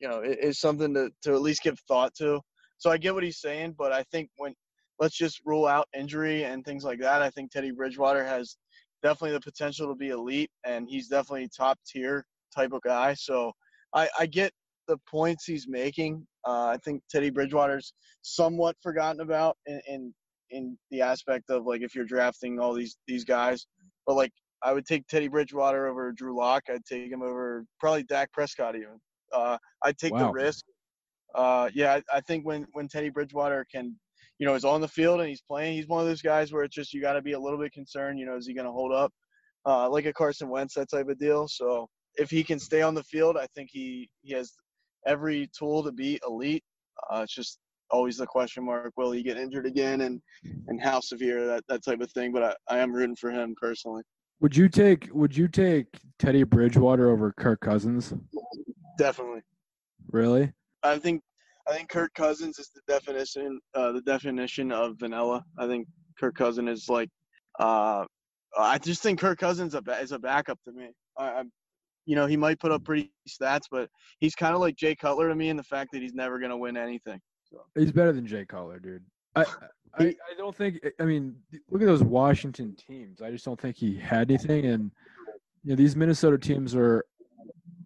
[0.00, 2.40] you know, is something to, to at least give thought to.
[2.76, 4.54] So I get what he's saying, but I think when
[4.98, 8.56] let's just rule out injury and things like that, I think Teddy Bridgewater has
[9.02, 12.24] definitely the potential to be elite, and he's definitely top tier
[12.54, 13.14] type of guy.
[13.14, 13.52] So
[13.94, 14.52] I, I get
[14.86, 16.26] the points he's making.
[16.46, 17.92] Uh, I think Teddy Bridgewater's
[18.22, 20.14] somewhat forgotten about in, in
[20.50, 23.66] in the aspect of like if you're drafting all these these guys,
[24.06, 24.32] but like
[24.62, 26.64] I would take Teddy Bridgewater over Drew Lock.
[26.68, 29.00] I'd take him over probably Dak Prescott even.
[29.32, 30.64] Uh, I'd take the risk.
[31.34, 33.94] Uh, yeah, I, I think when when Teddy Bridgewater can,
[34.38, 36.64] you know, is on the field and he's playing, he's one of those guys where
[36.64, 38.18] it's just you got to be a little bit concerned.
[38.18, 39.12] You know, is he going to hold up?
[39.66, 41.46] Uh, like a Carson Wentz, that type of deal.
[41.46, 44.52] So if he can stay on the field, I think he he has
[45.06, 46.64] every tool to be elite.
[47.10, 47.58] Uh, it's just
[47.90, 50.20] always the question mark: Will he get injured again, and
[50.68, 52.32] and how severe that that type of thing.
[52.32, 54.02] But I, I am rooting for him personally.
[54.40, 55.86] Would you take Would you take
[56.18, 58.14] Teddy Bridgewater over Kirk Cousins?
[58.98, 59.40] Definitely.
[60.12, 60.52] Really?
[60.82, 61.22] I think
[61.68, 65.44] I think Kirk Cousins is the definition uh, the definition of vanilla.
[65.58, 67.08] I think Kirk Cousins is like
[67.58, 68.04] uh,
[68.56, 70.90] I just think Kirk Cousins a is a backup to me.
[71.16, 71.50] I, I'm
[72.06, 73.88] you know he might put up pretty stats, but
[74.20, 76.56] he's kind of like Jay Cutler to me in the fact that he's never gonna
[76.56, 77.20] win anything.
[77.74, 79.02] He's better than Jay Cutler, dude.
[79.34, 79.44] I,
[79.98, 80.80] I I don't think.
[81.00, 81.36] I mean,
[81.70, 83.22] look at those Washington teams.
[83.22, 84.66] I just don't think he had anything.
[84.66, 84.90] And
[85.64, 87.04] you know, these Minnesota teams are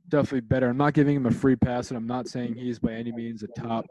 [0.08, 0.68] definitely better.
[0.68, 3.42] I'm not giving him a free pass, and I'm not saying he's by any means
[3.42, 3.86] a top,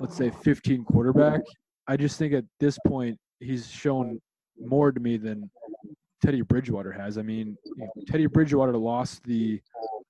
[0.00, 1.40] let's say, 15 quarterback.
[1.86, 4.20] I just think at this point he's shown
[4.58, 5.48] more to me than
[6.20, 7.16] Teddy Bridgewater has.
[7.16, 9.60] I mean, you know, Teddy Bridgewater lost the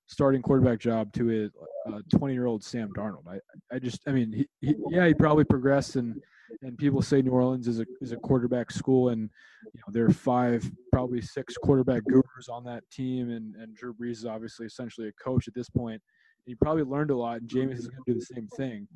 [0.07, 1.51] starting quarterback job to
[1.87, 3.27] a 20 year old Sam Darnold.
[3.27, 3.39] I,
[3.73, 6.21] I just, I mean, he, he, yeah, he probably progressed, and
[6.61, 9.29] and people say New Orleans is a is a quarterback school, and
[9.73, 13.93] you know there are five, probably six quarterback gurus on that team, and and Drew
[13.93, 16.01] Brees is obviously essentially a coach at this point.
[16.45, 18.87] He probably learned a lot, and Jameis is going to do the same thing.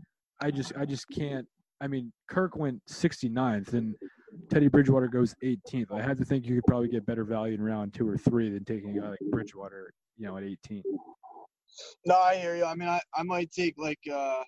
[0.41, 1.45] I just, I just can't.
[1.81, 3.95] I mean, Kirk went 69th, and
[4.49, 5.91] Teddy Bridgewater goes 18th.
[5.91, 8.49] I had to think you could probably get better value in round two or three
[8.49, 10.83] than taking a guy like Bridgewater, you know, at 18.
[12.05, 12.65] No, I hear you.
[12.65, 14.43] I mean, I, I might take like uh,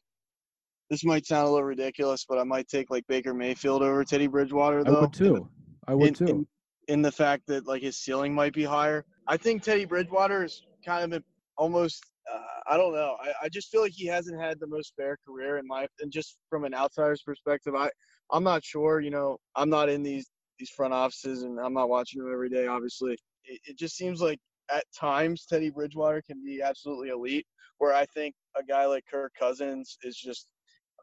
[0.89, 4.27] this might sound a little ridiculous, but I might take like Baker Mayfield over Teddy
[4.27, 4.97] Bridgewater though.
[4.97, 5.49] I would too.
[5.87, 6.27] I would in, too.
[6.27, 6.47] in,
[6.87, 9.05] in the fact that like his ceiling might be higher.
[9.27, 11.23] I think Teddy Bridgewater is kind of
[11.57, 12.03] almost.
[12.31, 13.17] Uh, I don't know.
[13.21, 16.11] I, I just feel like he hasn't had the most fair career in life, and
[16.11, 17.75] just from an outsider's perspective.
[17.75, 17.89] I
[18.31, 18.99] I'm not sure.
[18.99, 20.27] You know, I'm not in these
[20.59, 22.67] these front offices and I'm not watching them every day.
[22.67, 23.13] Obviously,
[23.45, 24.39] it, it just seems like
[24.71, 27.45] at times Teddy Bridgewater can be absolutely elite.
[27.79, 30.47] Where I think a guy like Kirk Cousins is just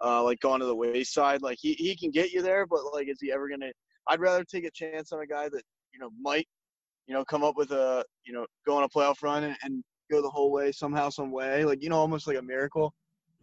[0.03, 1.43] uh, like going to the wayside.
[1.43, 3.73] Like he, he can get you there, but like is he ever gonna?
[4.09, 6.47] I'd rather take a chance on a guy that you know might
[7.07, 9.83] you know come up with a you know go on a playoff run and, and
[10.11, 11.65] go the whole way somehow, some way.
[11.65, 12.95] Like you know almost like a miracle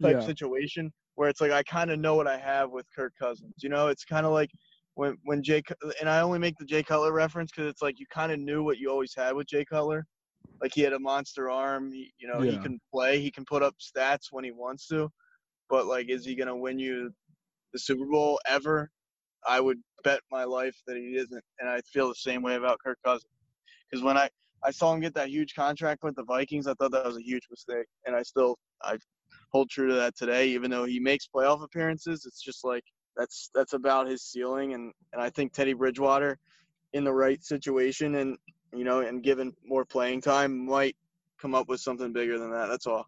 [0.02, 0.22] type Yeah.
[0.22, 3.54] situation where it's like I kind of know what I have with Kirk Cousins.
[3.62, 4.50] You know, it's kind of like
[4.98, 5.62] when when Jay
[6.00, 8.64] and I only make the Jay Cutler reference because it's like you kind of knew
[8.64, 10.04] what you always had with Jay Cutler.
[10.60, 11.92] Like he had a monster arm.
[11.92, 13.20] He, you know, he can play.
[13.20, 15.08] He can put up stats when he wants to.
[15.70, 17.12] But like, is he gonna win you
[17.72, 18.90] the Super Bowl ever?
[19.46, 22.80] I would bet my life that he isn't, and I feel the same way about
[22.84, 23.30] Kirk Cousins.
[23.88, 24.28] Because when I
[24.64, 27.22] I saw him get that huge contract with the Vikings, I thought that was a
[27.22, 28.98] huge mistake, and I still I
[29.52, 30.48] hold true to that today.
[30.48, 32.82] Even though he makes playoff appearances, it's just like
[33.18, 36.38] that's that's about his ceiling, and and I think Teddy Bridgewater,
[36.94, 38.38] in the right situation and
[38.72, 40.96] you know and given more playing time, might
[41.38, 42.68] come up with something bigger than that.
[42.68, 43.04] That's all.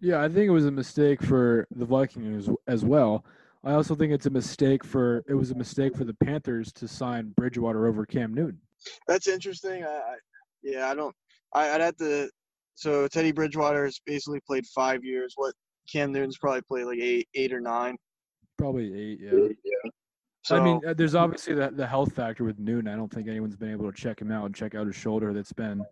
[0.00, 3.24] Yeah, I think it was a mistake for the Vikings as well.
[3.64, 6.88] I also think it's a mistake for it was a mistake for the Panthers to
[6.88, 8.60] sign Bridgewater over Cam Newton.
[9.08, 9.84] That's interesting.
[9.84, 10.14] I, I
[10.62, 11.14] yeah, I don't.
[11.54, 12.28] I, I'd have to.
[12.74, 15.32] So Teddy Bridgewater has basically played five years.
[15.36, 15.54] What
[15.90, 17.96] Cam Newton's probably played like eight, eight or nine.
[18.58, 19.90] Probably eight, yeah.
[20.42, 22.88] So I mean, uh, there's obviously the, the health factor with Newton.
[22.88, 25.32] I don't think anyone's been able to check him out and check out his shoulder
[25.32, 25.84] that's been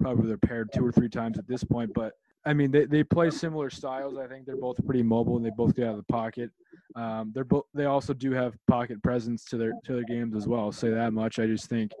[0.00, 1.92] probably repaired two or three times at this point.
[1.94, 2.14] But
[2.46, 4.16] I mean, they, they play similar styles.
[4.16, 6.50] I think they're both pretty mobile and they both get out of the pocket.
[6.96, 10.48] Um, they're both they also do have pocket presence to their to their games as
[10.48, 10.60] well.
[10.60, 11.38] I'll say that much.
[11.38, 11.92] I just think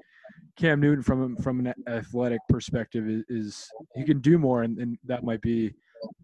[0.56, 4.98] Cam Newton from from an athletic perspective is, is he can do more, and, and
[5.04, 5.74] that might be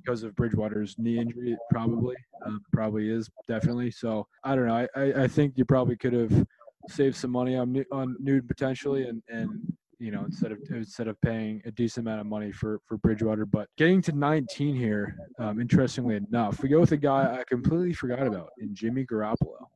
[0.03, 1.57] because of Bridgewater's knee injury.
[1.71, 3.91] Probably um, probably is definitely.
[3.91, 4.75] So I don't know.
[4.75, 6.47] I, I, I think you probably could have
[6.89, 11.21] saved some money on on Newton potentially, and and you know instead of instead of
[11.21, 13.47] paying a decent amount of money for for Bridgewater.
[13.47, 17.93] But getting to 19 here, um, interestingly enough, we go with a guy I completely
[17.93, 19.67] forgot about in Jimmy Garoppolo.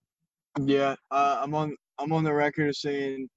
[0.64, 3.28] Yeah, uh, I'm on I'm on the record of saying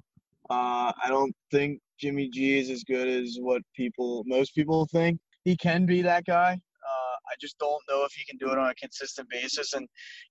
[0.49, 5.20] uh, I don't think Jimmy G is as good as what people most people think.
[5.44, 6.54] He can be that guy.
[6.54, 9.74] Uh, I just don't know if he can do it on a consistent basis.
[9.74, 9.88] And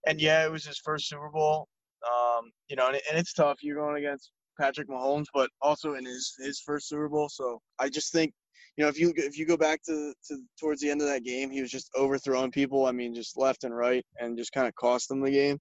[0.06, 1.68] and yeah, it was his first Super Bowl.
[2.06, 3.58] Um, you know, and, and it's tough.
[3.62, 7.28] You're going against Patrick Mahomes, but also in his his first Super Bowl.
[7.28, 8.32] So I just think,
[8.76, 11.24] you know, if you if you go back to to towards the end of that
[11.24, 12.86] game, he was just overthrowing people.
[12.86, 15.58] I mean, just left and right, and just kind of cost them the game.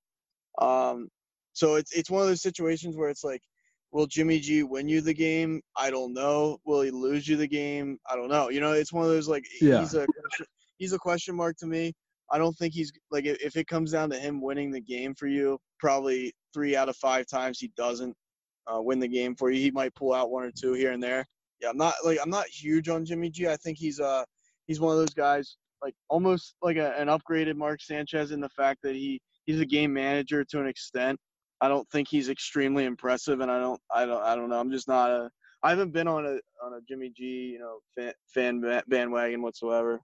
[0.59, 1.07] Um,
[1.53, 3.41] so it's it's one of those situations where it's like,
[3.91, 5.61] will Jimmy G win you the game?
[5.75, 6.57] I don't know.
[6.65, 7.97] Will he lose you the game?
[8.09, 8.49] I don't know.
[8.49, 9.79] You know, it's one of those like Yeah.
[9.81, 10.05] he's a
[10.77, 11.93] he's a question mark to me.
[12.31, 15.27] I don't think he's like if it comes down to him winning the game for
[15.27, 18.15] you, probably three out of five times he doesn't
[18.67, 19.59] uh, win the game for you.
[19.61, 21.25] He might pull out one or two here and there.
[21.61, 23.47] Yeah, I'm not like I'm not huge on Jimmy G.
[23.47, 24.23] I think he's uh
[24.67, 28.49] he's one of those guys like almost like a, an upgraded Mark Sanchez in the
[28.49, 31.19] fact that he he's a game manager to an extent.
[31.61, 34.59] I don't think he's extremely impressive, and I don't I don't I don't know.
[34.59, 35.29] I'm just not a
[35.63, 38.13] I haven't been on a on a Jimmy G you know fan,
[38.61, 40.01] fan bandwagon whatsoever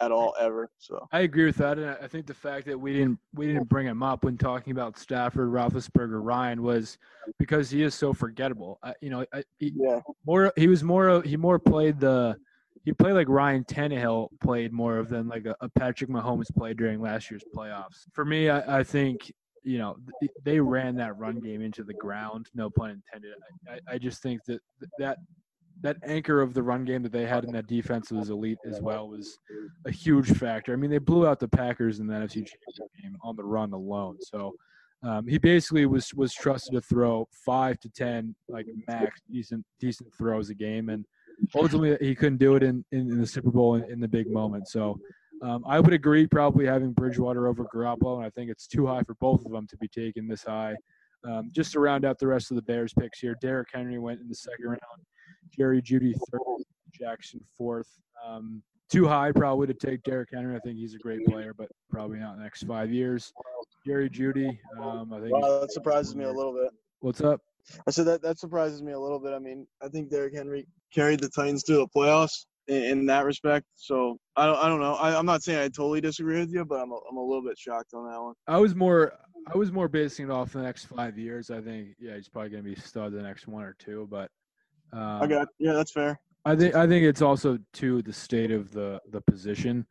[0.00, 0.70] at all ever.
[0.78, 3.68] So I agree with that, and I think the fact that we didn't we didn't
[3.68, 6.98] bring him up when talking about Stafford, Roethlisberger, Ryan was
[7.38, 8.78] because he is so forgettable.
[8.82, 12.36] I, you know, I, he, yeah, more he was more he more played the
[12.84, 16.76] he played like Ryan Tannehill played more of than like a, a Patrick Mahomes played
[16.76, 18.04] during last year's playoffs.
[18.12, 19.32] For me, I, I think
[19.64, 19.96] you know
[20.44, 22.46] they ran that run game into the ground.
[22.54, 23.34] No pun intended.
[23.68, 24.60] I, I, just think that
[24.98, 25.18] that
[25.80, 28.80] that anchor of the run game that they had in that defense was elite as
[28.80, 29.38] well was
[29.86, 30.72] a huge factor.
[30.72, 33.72] I mean, they blew out the Packers in the NFC Championship game on the run
[33.72, 34.16] alone.
[34.20, 34.54] So
[35.02, 40.12] um, he basically was was trusted to throw five to ten like max decent decent
[40.16, 41.04] throws a game, and
[41.54, 44.30] ultimately he couldn't do it in in, in the Super Bowl in, in the big
[44.30, 44.68] moment.
[44.68, 44.98] So.
[45.42, 49.02] Um, I would agree, probably having Bridgewater over Garoppolo, and I think it's too high
[49.02, 50.74] for both of them to be taken this high.
[51.24, 54.20] Um, just to round out the rest of the Bears picks here, Derrick Henry went
[54.20, 55.02] in the second round,
[55.56, 56.40] Jerry Jeudy third,
[56.92, 57.88] Jackson fourth.
[58.26, 60.56] Um, too high probably to take Derrick Henry.
[60.56, 63.32] I think he's a great player, but probably not in the next five years.
[63.84, 65.32] Jerry Jeudy, um, I think.
[65.32, 66.70] wow, that surprises me a little bit.
[67.00, 67.40] What's up?
[67.86, 69.34] I said that that surprises me a little bit.
[69.34, 73.24] I mean, I think Derrick Henry carried the Titans to the playoffs in, in that
[73.24, 73.66] respect.
[73.74, 74.94] So I don't I don't know.
[74.94, 77.42] I, I'm not saying I totally disagree with you, but I'm a, I'm a little
[77.42, 78.34] bit shocked on that one.
[78.46, 79.12] I was more
[79.52, 81.50] I was more basing it off the next five years.
[81.50, 84.30] I think yeah, he's probably gonna be stud the next one or two, but
[84.92, 86.20] um, I got yeah, that's fair.
[86.44, 89.86] I think I think it's also to the state of the the position.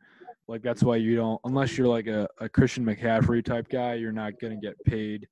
[0.48, 4.12] Like that's why you don't unless you're like a, a Christian McCaffrey type guy, you're
[4.12, 5.26] not gonna get paid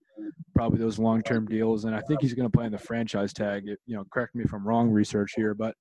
[0.55, 1.85] probably those long term deals.
[1.85, 3.67] And I think he's gonna play in the franchise tag.
[3.67, 5.75] It- You know, correct me if I'm wrong, research here, but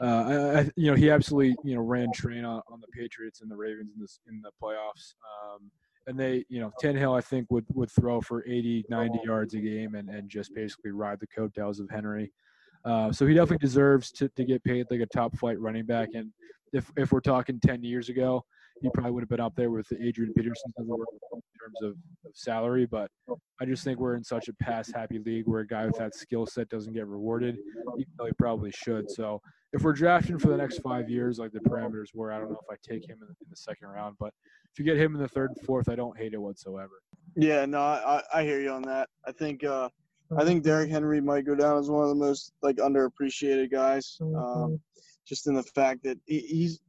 [0.00, 3.40] uh, I, I, you know, he absolutely you know ran train on, on the Patriots
[3.40, 5.14] and the Ravens in this in the playoffs.
[5.44, 5.70] Um,
[6.06, 9.58] and they, you know, Tannehill I think would would throw for 80, 90 yards a
[9.58, 12.32] game and, and just basically ride the coattails of Henry.
[12.84, 16.08] Uh, so he definitely deserves to, to get paid like a top flight running back.
[16.14, 16.30] And
[16.72, 18.44] if if we're talking ten years ago,
[18.80, 20.32] he probably would have been up there with Adrian
[20.78, 21.90] world in terms of,
[22.24, 22.86] of salary.
[22.86, 23.10] But
[23.60, 26.14] I just think we're in such a pass happy league where a guy with that
[26.14, 27.58] skill set doesn't get rewarded,
[27.98, 29.10] even though he probably should.
[29.10, 29.40] So
[29.72, 32.60] if we're drafting for the next five years, like the parameters were, I don't know
[32.62, 34.16] if I take him in the, in the second round.
[34.18, 34.32] But
[34.72, 37.02] if you get him in the third and fourth, I don't hate it whatsoever.
[37.36, 39.08] Yeah, no, I, I hear you on that.
[39.26, 39.88] I think uh,
[40.36, 44.18] I think Derrick Henry might go down as one of the most like underappreciated guys.
[44.20, 44.80] Um,
[45.26, 46.80] just in the fact that he, he's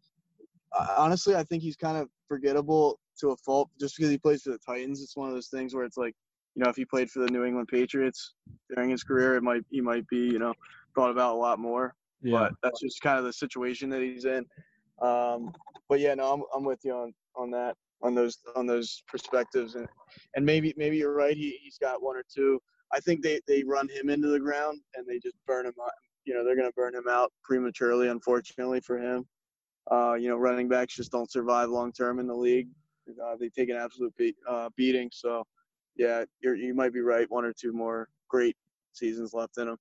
[0.97, 4.51] honestly, I think he's kind of forgettable to a fault just because he plays for
[4.51, 5.01] the Titans.
[5.01, 6.15] It's one of those things where it's like,
[6.55, 8.33] you know, if he played for the New England Patriots
[8.73, 10.53] during his career, it might he might be you know
[10.95, 11.95] thought about a lot more.
[12.21, 12.39] Yeah.
[12.39, 14.45] But that's just kind of the situation that he's in.
[15.01, 15.53] Um,
[15.87, 19.75] but yeah, no, I'm I'm with you on on that on those on those perspectives
[19.75, 19.87] and
[20.35, 21.35] and maybe maybe you're right.
[21.35, 22.61] He he's got one or two.
[22.93, 25.91] I think they they run him into the ground and they just burn him out.
[26.25, 29.25] You know, they're gonna burn him out prematurely, unfortunately for him.
[29.91, 32.67] Uh, you know, running backs just don't survive long term in the league.
[33.23, 35.09] Uh, they take an absolute beat, uh, beating.
[35.11, 35.43] So,
[35.95, 37.29] yeah, you might be right.
[37.31, 38.55] One or two more great
[38.93, 39.77] seasons left in him.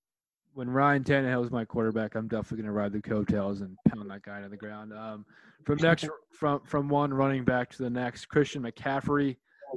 [0.59, 4.11] When Ryan Tannehill is my quarterback, I'm definitely going to ride the coattails and pound
[4.11, 4.93] that guy to the ground.
[4.93, 5.25] Um,
[5.65, 9.37] from next, from from one running back to the next, Christian McCaffrey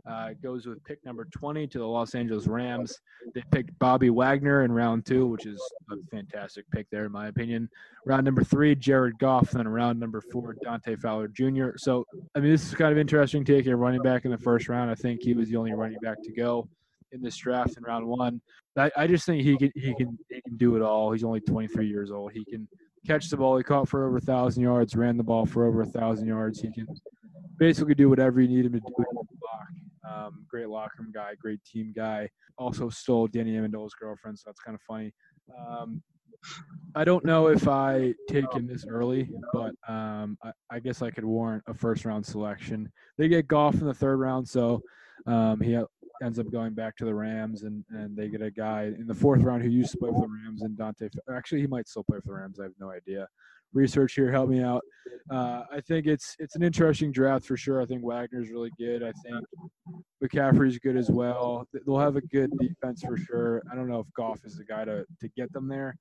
[0.10, 3.00] uh, goes with pick number 20 to the Los Angeles Rams.
[3.36, 7.28] They picked Bobby Wagner in round two, which is a fantastic pick there, in my
[7.28, 7.70] opinion.
[8.08, 9.52] Round number three, Jared Goff.
[9.52, 11.78] Then round number four, Dante Fowler Jr.
[11.78, 14.68] So, I mean, this is kind of interesting taking a running back in the first
[14.68, 14.90] round.
[14.90, 16.68] I think he was the only running back to go.
[17.12, 18.42] in this draft in round one.
[18.78, 21.12] I, I just think he can he can he can do it all.
[21.12, 22.32] He's only 23 years old.
[22.32, 22.68] He can
[23.06, 23.58] catch the ball.
[23.58, 26.62] He caught for over a thousand yards, ran the ball for over a thousand yards.
[26.62, 26.88] He can
[27.58, 29.06] basically do whatever you need him to do.
[30.10, 32.30] Um, great locker room guy, great team guy.
[32.58, 35.14] Also stole Danny Amendola's girlfriend, so that's kind of funny.
[35.70, 36.02] Um,
[36.96, 41.12] I don't know if I take him this early, but um, I, I, guess I
[41.12, 42.92] could warrant a first round selection.
[43.18, 44.82] They get Goff in the third round, so
[45.28, 45.72] um, he
[46.22, 49.14] ends up going back to the Rams, and, and they get a guy in the
[49.14, 51.10] fourth round who used to play for the Rams, and Dante.
[51.34, 52.60] Actually, he might still play for the Rams.
[52.60, 53.28] I have no idea.
[53.74, 54.82] Research here, help me out.
[55.30, 57.82] Uh, I think it's it's an interesting draft for sure.
[57.82, 59.02] I think Wagner's really good.
[59.02, 59.46] I think
[60.22, 61.66] McCaffrey's good as well.
[61.86, 63.62] They'll have a good defense for sure.
[63.72, 65.96] I don't know if Goff is the guy to to get them there.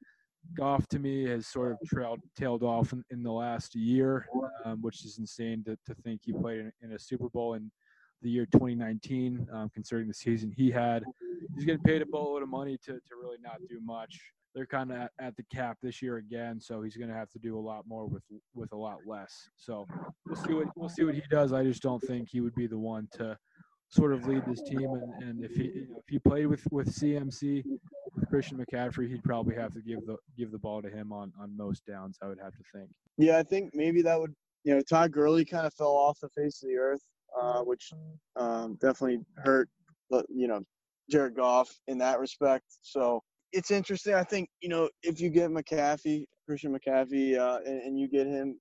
[0.56, 4.26] Goff to me has sort of trailed tailed off in, in the last year,
[4.64, 7.70] um, which is insane to, to think he played in, in, a Super Bowl in
[8.22, 11.04] the year 2019, um, considering the season he had.
[11.54, 14.20] He's getting paid a boatload of money to, to really not do much.
[14.54, 17.30] They're kind of at, at, the cap this year again, so he's going to have
[17.30, 19.32] to do a lot more with with a lot less.
[19.56, 19.86] So
[20.26, 21.52] we'll see what we'll see what he does.
[21.52, 23.38] I just don't think he would be the one to
[23.90, 24.90] sort of lead this team.
[24.90, 27.62] And, and if he you know, if he played with with CMC,
[28.16, 31.32] with Christian McCaffrey, he'd probably have to give the give the ball to him on
[31.40, 32.18] on most downs.
[32.22, 32.90] I would have to think.
[33.18, 34.34] Yeah, I think maybe that would
[34.64, 37.02] you know Todd Gurley kind of fell off the face of the earth,
[37.40, 37.92] uh, which
[38.36, 39.68] um, definitely hurt.
[40.28, 40.60] You know,
[41.10, 42.64] Jared Goff in that respect.
[42.82, 44.14] So it's interesting.
[44.14, 48.26] I think you know if you get McCaffrey, Christian McCaffrey, uh, and, and, you get
[48.26, 48.58] him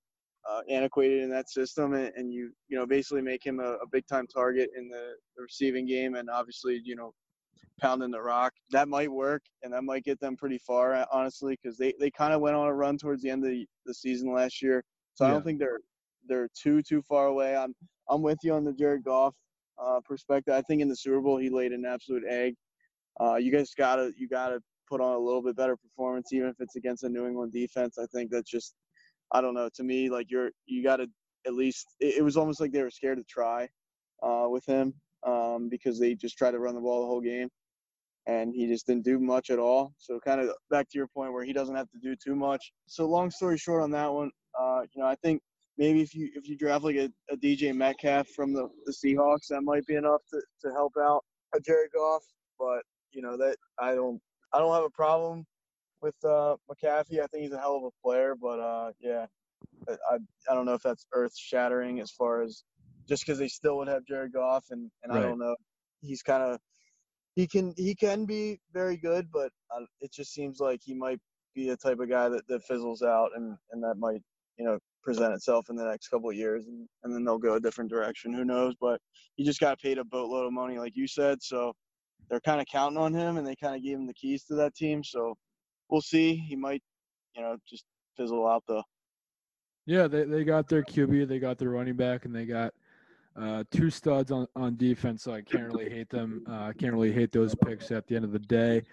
[0.50, 3.88] uh, antiquated in that system, and, and, you you know basically make him a, a
[3.91, 7.14] big time target in the, the, receiving game, and obviously you know
[7.80, 11.58] pounding the rock, that might work, and that might get them pretty far, uh, honestly,
[11.62, 13.94] because they, they kind of went on a run towards the end of the, the
[13.94, 14.84] season last year.
[15.14, 15.30] So yeah.
[15.30, 15.80] I don't think they're
[16.28, 17.56] they're too too far away.
[17.56, 17.74] I'm
[18.10, 19.34] I'm with you on the Jared Goff
[19.81, 20.53] uh, perspective.
[20.53, 22.56] I think in the Super Bowl he laid an absolute egg.
[23.19, 24.60] Uh, you guys gotta you gotta
[24.90, 27.98] put on a little bit better performance, even if it's against a New England defense.
[27.98, 28.73] I think that's just
[29.31, 29.69] I don't know.
[29.76, 31.07] To me, like you're you gotta
[31.45, 33.68] at least it, it was almost like they were scared to try
[34.23, 34.94] uh, with him
[35.26, 37.49] um, because they just tried to run the ball the whole game
[38.27, 39.94] and he just didn't do much at all.
[39.98, 42.72] So kind of back to your point where he doesn't have to do too much.
[42.88, 44.30] So long story short on that one,
[44.60, 45.41] uh, you know, I think
[45.80, 49.47] maybe if you if you draft like a, a DJ Metcalf from the, the Seahawks,
[49.49, 51.23] that might be enough to, to help out
[51.56, 52.22] a Jared Goff.
[52.60, 54.22] But you know that I don't
[54.53, 55.45] I don't have a problem
[56.01, 56.56] with uh.
[56.69, 59.26] I think he's a hell of a player, but uh, yeah,
[59.88, 60.18] I
[60.49, 62.64] I don't know if that's earth shattering as far as
[63.07, 65.23] just because they still would have Jared Goff, and and right.
[65.23, 65.56] I don't know.
[66.01, 66.60] He's kind of
[67.35, 71.19] he can he can be very good, but uh, it just seems like he might
[71.56, 74.22] be the type of guy that, that fizzles out, and and that might
[74.57, 77.56] you know present itself in the next couple of years, and, and then they'll go
[77.56, 78.34] a different direction.
[78.34, 78.76] Who knows?
[78.80, 79.00] But
[79.36, 81.74] he just got paid a boatload of money, like you said, so
[82.30, 84.56] they're kind of counting on him, and they kind of gave him the keys to
[84.56, 85.04] that team.
[85.04, 85.36] So
[85.90, 86.36] we'll see.
[86.36, 86.84] He might
[87.36, 87.86] you know just
[88.18, 88.84] fizzle out though.
[89.86, 92.74] Yeah, they they got their QB, they got their running back, and they got
[93.40, 96.44] uh, two studs on, on defense, so I can't really hate them.
[96.48, 98.84] Uh, I can't really hate those picks at the end of the day.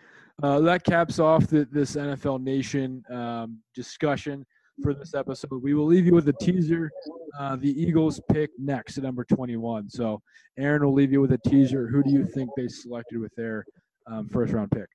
[0.42, 4.44] Uh, that caps off the, this NFL Nation um, discussion
[4.82, 5.62] for this episode.
[5.62, 6.90] We will leave you with a teaser.
[7.38, 9.90] Uh, the Eagles pick next at number 21.
[9.90, 10.20] So,
[10.58, 11.88] Aaron will leave you with a teaser.
[11.88, 13.64] Who do you think they selected with their
[14.06, 14.88] um, first round pick?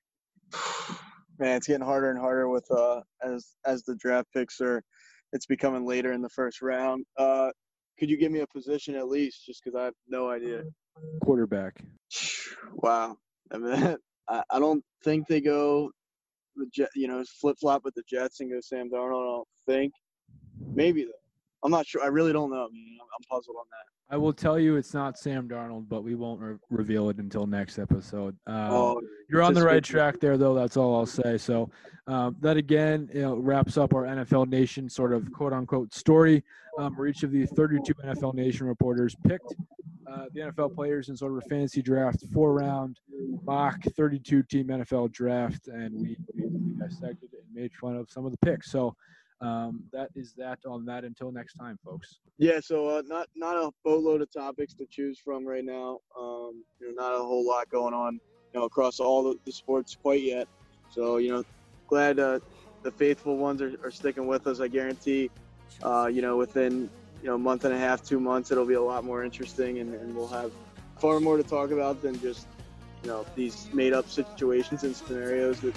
[1.38, 4.82] Man, it's getting harder and harder with uh, as as the draft picks are.
[5.32, 7.06] It's becoming later in the first round.
[7.16, 7.50] Uh,
[7.98, 10.62] could you give me a position at least, just because I have no idea?
[11.22, 11.82] Quarterback.
[12.74, 13.16] Wow.
[13.52, 13.96] I mean,
[14.28, 15.90] I, I don't think they go
[16.56, 19.22] the jet, you know, flip flop with the Jets and go Sam Darnold.
[19.22, 19.92] I don't think.
[20.74, 21.21] Maybe though.
[21.64, 22.02] I'm not sure.
[22.02, 22.64] I really don't know.
[22.64, 24.14] I'm, I'm puzzled on that.
[24.14, 27.46] I will tell you it's not Sam Darnold, but we won't re- reveal it until
[27.46, 28.36] next episode.
[28.46, 30.54] Um, oh, you're on the right track there, though.
[30.54, 31.38] That's all I'll say.
[31.38, 31.70] So
[32.06, 36.44] um, that again, you know, wraps up our NFL Nation sort of quote unquote story.
[36.78, 39.54] Um, where each of the 32 NFL Nation reporters picked
[40.10, 42.98] uh, the NFL players in sort of a fantasy draft, four round
[43.44, 46.48] mock 32 team NFL draft, and we, we
[46.78, 48.70] dissected and made fun of some of the picks.
[48.70, 48.96] So
[49.42, 51.04] um, that is that on that.
[51.04, 52.20] Until next time, folks.
[52.38, 52.60] Yeah.
[52.60, 55.98] So uh, not not a boatload of topics to choose from right now.
[56.18, 58.20] Um, you know, not a whole lot going on,
[58.54, 60.46] you know, across all the, the sports quite yet.
[60.90, 61.44] So you know,
[61.88, 62.38] glad uh,
[62.82, 64.60] the faithful ones are, are sticking with us.
[64.60, 65.30] I guarantee.
[65.82, 66.88] Uh, you know, within
[67.20, 69.78] you know a month and a half, two months, it'll be a lot more interesting,
[69.78, 70.52] and, and we'll have
[70.98, 72.46] far more to talk about than just
[73.02, 75.74] you know these made up situations and scenarios that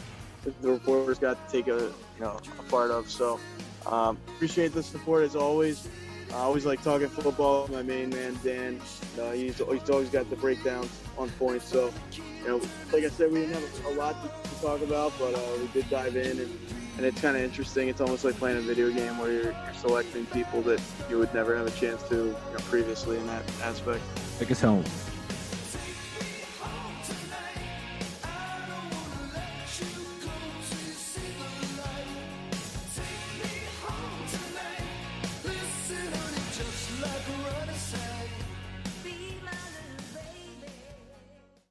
[0.62, 3.10] the reporters got to take a you know a part of.
[3.10, 3.40] So
[3.86, 5.88] um, appreciate the support as always.
[6.32, 7.68] I always like talking football.
[7.72, 8.82] My main man Dan,
[9.20, 11.62] uh, he's, he's always got the breakdowns on point.
[11.62, 12.62] So, you know,
[12.92, 15.68] like I said, we didn't have a lot to, to talk about, but uh, we
[15.68, 16.60] did dive in, and,
[16.98, 17.88] and it's kind of interesting.
[17.90, 21.34] It's almost like playing a video game where you're, you're selecting people that you would
[21.34, 24.02] never have a chance to you know, previously in that aspect.
[24.42, 24.84] I guess how